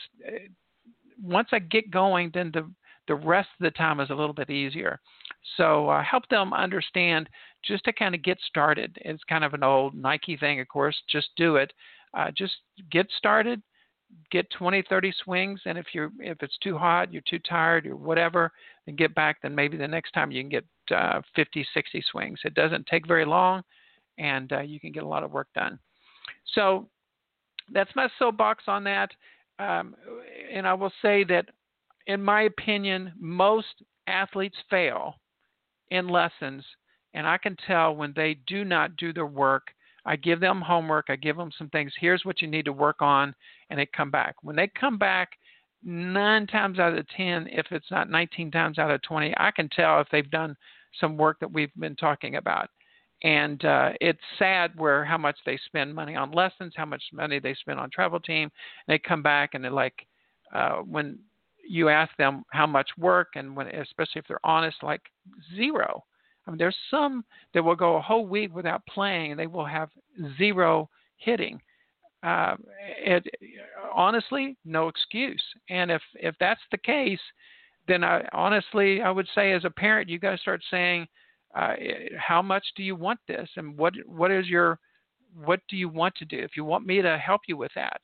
once 1.22 1.48
I 1.52 1.58
get 1.58 1.90
going, 1.90 2.30
then 2.34 2.50
the 2.52 2.70
the 3.08 3.14
rest 3.14 3.48
of 3.58 3.64
the 3.64 3.70
time 3.72 3.98
is 3.98 4.10
a 4.10 4.14
little 4.14 4.32
bit 4.32 4.50
easier. 4.50 5.00
So 5.56 5.88
uh, 5.88 6.02
help 6.04 6.28
them 6.28 6.52
understand 6.52 7.28
just 7.64 7.84
to 7.84 7.92
kind 7.92 8.14
of 8.14 8.22
get 8.22 8.38
started. 8.46 8.96
It's 9.00 9.24
kind 9.24 9.42
of 9.42 9.52
an 9.52 9.64
old 9.64 9.94
Nike 9.94 10.36
thing, 10.36 10.60
of 10.60 10.68
course. 10.68 10.96
Just 11.10 11.30
do 11.36 11.56
it. 11.56 11.72
Uh, 12.14 12.30
just 12.36 12.52
get 12.92 13.08
started. 13.16 13.62
Get 14.32 14.50
20, 14.50 14.82
30 14.88 15.12
swings, 15.22 15.60
and 15.66 15.78
if 15.78 15.86
you're 15.92 16.10
if 16.18 16.42
it's 16.42 16.58
too 16.58 16.76
hot, 16.76 17.12
you're 17.12 17.22
too 17.28 17.38
tired, 17.38 17.86
or 17.86 17.94
whatever, 17.94 18.50
then 18.84 18.96
get 18.96 19.14
back. 19.14 19.36
Then 19.40 19.54
maybe 19.54 19.76
the 19.76 19.86
next 19.86 20.10
time 20.10 20.32
you 20.32 20.42
can 20.42 20.48
get 20.48 20.64
uh, 20.92 21.20
50, 21.36 21.64
60 21.72 22.04
swings. 22.10 22.40
It 22.44 22.54
doesn't 22.54 22.86
take 22.86 23.06
very 23.06 23.24
long, 23.24 23.62
and 24.18 24.52
uh, 24.52 24.62
you 24.62 24.80
can 24.80 24.90
get 24.90 25.04
a 25.04 25.08
lot 25.08 25.22
of 25.22 25.30
work 25.30 25.46
done. 25.54 25.78
So 26.54 26.88
that's 27.72 27.94
my 27.94 28.08
soapbox 28.18 28.64
on 28.66 28.82
that. 28.84 29.10
Um, 29.60 29.94
and 30.52 30.66
I 30.66 30.74
will 30.74 30.92
say 31.02 31.22
that, 31.24 31.46
in 32.06 32.22
my 32.22 32.42
opinion, 32.42 33.12
most 33.18 33.82
athletes 34.06 34.56
fail 34.70 35.16
in 35.90 36.08
lessons, 36.08 36.64
and 37.12 37.26
I 37.26 37.36
can 37.36 37.56
tell 37.66 37.94
when 37.94 38.12
they 38.16 38.38
do 38.46 38.64
not 38.64 38.96
do 38.96 39.12
their 39.12 39.26
work. 39.26 39.68
I 40.06 40.16
give 40.16 40.40
them 40.40 40.62
homework, 40.62 41.06
I 41.08 41.16
give 41.16 41.36
them 41.36 41.50
some 41.58 41.68
things. 41.68 41.92
Here's 42.00 42.24
what 42.24 42.40
you 42.40 42.48
need 42.48 42.64
to 42.64 42.72
work 42.72 43.02
on, 43.02 43.34
and 43.68 43.78
they 43.78 43.86
come 43.86 44.10
back. 44.10 44.36
When 44.42 44.56
they 44.56 44.68
come 44.68 44.96
back, 44.96 45.30
nine 45.84 46.46
times 46.46 46.78
out 46.78 46.96
of 46.96 47.06
10, 47.08 47.48
if 47.50 47.66
it's 47.70 47.90
not 47.90 48.08
19 48.08 48.50
times 48.50 48.78
out 48.78 48.90
of 48.90 49.02
20, 49.02 49.34
I 49.36 49.50
can 49.50 49.68
tell 49.68 50.00
if 50.00 50.08
they've 50.10 50.30
done 50.30 50.56
some 50.98 51.18
work 51.18 51.38
that 51.40 51.52
we've 51.52 51.74
been 51.78 51.96
talking 51.96 52.36
about 52.36 52.70
and 53.22 53.64
uh, 53.64 53.90
it's 54.00 54.20
sad 54.38 54.72
where 54.76 55.04
how 55.04 55.18
much 55.18 55.36
they 55.44 55.58
spend 55.66 55.94
money 55.94 56.16
on 56.16 56.32
lessons, 56.32 56.72
how 56.76 56.86
much 56.86 57.02
money 57.12 57.38
they 57.38 57.54
spend 57.54 57.78
on 57.78 57.90
travel 57.90 58.20
team. 58.20 58.44
And 58.44 58.94
they 58.94 58.98
come 58.98 59.22
back 59.22 59.50
and 59.54 59.62
they're 59.62 59.70
like, 59.70 60.06
uh, 60.54 60.76
when 60.78 61.18
you 61.68 61.88
ask 61.88 62.16
them 62.16 62.44
how 62.50 62.66
much 62.66 62.88
work, 62.98 63.28
and 63.36 63.54
when 63.54 63.68
especially 63.68 64.18
if 64.20 64.26
they're 64.26 64.44
honest, 64.44 64.82
like 64.82 65.02
zero. 65.54 66.04
I 66.46 66.50
mean, 66.50 66.58
there's 66.58 66.76
some 66.90 67.24
that 67.54 67.62
will 67.62 67.76
go 67.76 67.96
a 67.96 68.00
whole 68.00 68.26
week 68.26 68.54
without 68.54 68.84
playing, 68.86 69.30
and 69.30 69.38
they 69.38 69.46
will 69.46 69.66
have 69.66 69.90
zero 70.36 70.88
hitting. 71.18 71.60
Uh, 72.22 72.56
it, 72.98 73.24
honestly, 73.94 74.56
no 74.64 74.88
excuse. 74.88 75.42
And 75.68 75.90
if 75.90 76.02
if 76.14 76.34
that's 76.40 76.60
the 76.70 76.78
case, 76.78 77.20
then 77.86 78.02
I 78.02 78.26
honestly 78.32 79.00
I 79.02 79.10
would 79.10 79.28
say 79.34 79.52
as 79.52 79.64
a 79.64 79.70
parent, 79.70 80.08
you 80.08 80.18
got 80.18 80.32
to 80.32 80.38
start 80.38 80.62
saying 80.70 81.06
uh, 81.54 81.74
how 82.18 82.40
much 82.42 82.64
do 82.76 82.82
you 82.82 82.96
want 82.96 83.20
this 83.26 83.48
and 83.56 83.76
what 83.76 83.92
what 84.06 84.30
is 84.30 84.46
your 84.46 84.78
what 85.34 85.60
do 85.68 85.76
you 85.76 85.88
want 85.88 86.14
to 86.16 86.24
do 86.24 86.38
if 86.38 86.56
you 86.56 86.64
want 86.64 86.86
me 86.86 87.02
to 87.02 87.18
help 87.18 87.42
you 87.48 87.56
with 87.56 87.72
that 87.74 88.00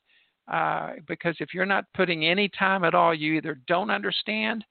Uh, 0.47 0.93
because 1.07 1.35
if 1.39 1.53
you're 1.53 1.65
not 1.75 1.83
putting 1.93 2.25
any 2.25 2.47
time 2.49 2.83
at 2.85 2.95
all, 2.95 3.13
you 3.13 3.33
either 3.33 3.55
don't 3.67 3.91
understand 3.91 4.63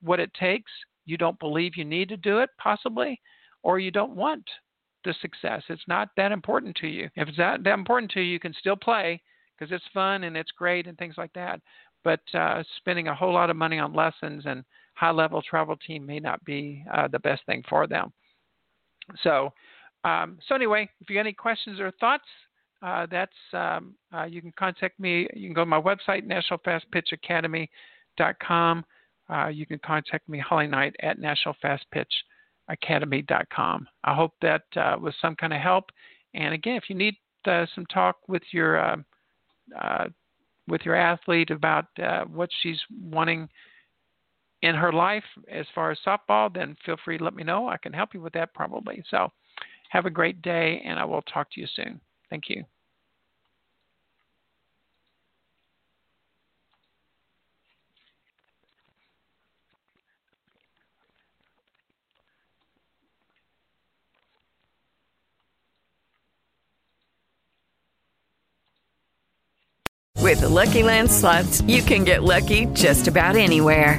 what 0.00 0.18
it 0.18 0.32
takes, 0.34 0.72
you 1.06 1.16
don't 1.16 1.38
believe 1.38 1.76
you 1.76 1.84
need 1.84 2.08
to 2.08 2.16
do 2.16 2.38
it, 2.42 2.50
possibly, 2.58 3.20
or 3.62 3.78
you 3.78 3.90
don't 3.92 4.16
want 4.16 4.44
the 5.04 5.14
success. 5.20 5.62
It's 5.68 5.86
not 5.86 6.08
that 6.16 6.32
important 6.32 6.74
to 6.76 6.88
you. 6.88 7.08
If 7.14 7.28
it's 7.28 7.36
that, 7.36 7.62
that 7.62 7.78
important 7.78 8.10
to 8.12 8.20
you, 8.20 8.32
you 8.32 8.40
can 8.40 8.54
still 8.54 8.76
play 8.76 9.22
because 9.52 9.72
it's 9.72 9.94
fun 9.94 10.24
and 10.24 10.36
it's 10.36 10.50
great 10.50 10.86
and 10.86 10.96
things 10.98 11.16
like 11.16 11.32
that. 11.34 11.60
But 12.02 12.20
uh, 12.34 12.64
spending 12.78 13.06
a 13.08 13.14
whole 13.14 13.32
lot 13.32 13.50
of 13.50 13.56
money 13.56 13.78
on 13.78 13.92
lessons 13.94 14.44
and 14.46 14.64
high 14.94 15.10
level 15.10 15.42
travel 15.42 15.76
team 15.76 16.06
may 16.06 16.20
not 16.20 16.42
be 16.44 16.84
uh, 16.92 17.08
the 17.08 17.18
best 17.18 17.44
thing 17.46 17.62
for 17.68 17.86
them. 17.86 18.12
So, 19.22 19.52
um, 20.04 20.38
so 20.46 20.54
anyway, 20.54 20.88
if 21.00 21.10
you 21.10 21.16
got 21.16 21.20
any 21.20 21.32
questions 21.32 21.80
or 21.80 21.90
thoughts, 21.92 22.28
uh, 22.82 23.06
that's 23.10 23.32
um, 23.52 23.94
uh, 24.12 24.24
you 24.24 24.42
can 24.42 24.52
contact 24.58 24.98
me. 24.98 25.28
You 25.34 25.46
can 25.48 25.54
go 25.54 25.62
to 25.62 25.66
my 25.66 25.80
website, 25.80 26.26
nationalfastpitchacademy.com. 26.26 28.84
Uh, 29.32 29.46
you 29.48 29.64
can 29.66 29.78
contact 29.78 30.28
me, 30.28 30.40
Holly 30.40 30.66
Knight, 30.66 30.96
at 31.00 31.16
nationalfastpitchacademy.com. 31.18 33.88
I 34.04 34.14
hope 34.14 34.32
that 34.42 34.62
uh, 34.76 34.96
was 35.00 35.14
some 35.22 35.36
kind 35.36 35.52
of 35.52 35.60
help. 35.60 35.84
And 36.34 36.52
again, 36.54 36.74
if 36.74 36.84
you 36.88 36.96
need 36.96 37.14
uh, 37.46 37.66
some 37.74 37.86
talk 37.86 38.16
with 38.28 38.42
your 38.50 38.84
um, 38.84 39.04
uh, 39.80 40.06
with 40.68 40.82
your 40.84 40.96
athlete 40.96 41.50
about 41.50 41.86
what 42.28 42.50
she's 42.62 42.78
wanting 43.00 43.48
in 44.62 44.74
her 44.74 44.92
life 44.92 45.24
as 45.50 45.66
far 45.74 45.90
as 45.90 45.98
softball, 46.06 46.52
then 46.52 46.76
feel 46.86 46.96
free 47.04 47.18
to 47.18 47.24
let 47.24 47.34
me 47.34 47.42
know. 47.42 47.68
I 47.68 47.76
can 47.76 47.92
help 47.92 48.14
you 48.14 48.20
with 48.20 48.32
that 48.34 48.54
probably. 48.54 49.02
So 49.10 49.30
have 49.90 50.06
a 50.06 50.10
great 50.10 50.40
day, 50.40 50.80
and 50.84 50.98
I 50.98 51.04
will 51.04 51.22
talk 51.22 51.50
to 51.52 51.60
you 51.60 51.66
soon. 51.66 52.00
Thank 52.30 52.48
you. 52.48 52.64
With 70.22 70.40
the 70.40 70.48
Lucky 70.48 70.82
Land 70.82 71.10
slots, 71.10 71.60
you 71.62 71.82
can 71.82 72.04
get 72.04 72.22
lucky 72.22 72.66
just 72.66 73.08
about 73.08 73.36
anywhere. 73.36 73.98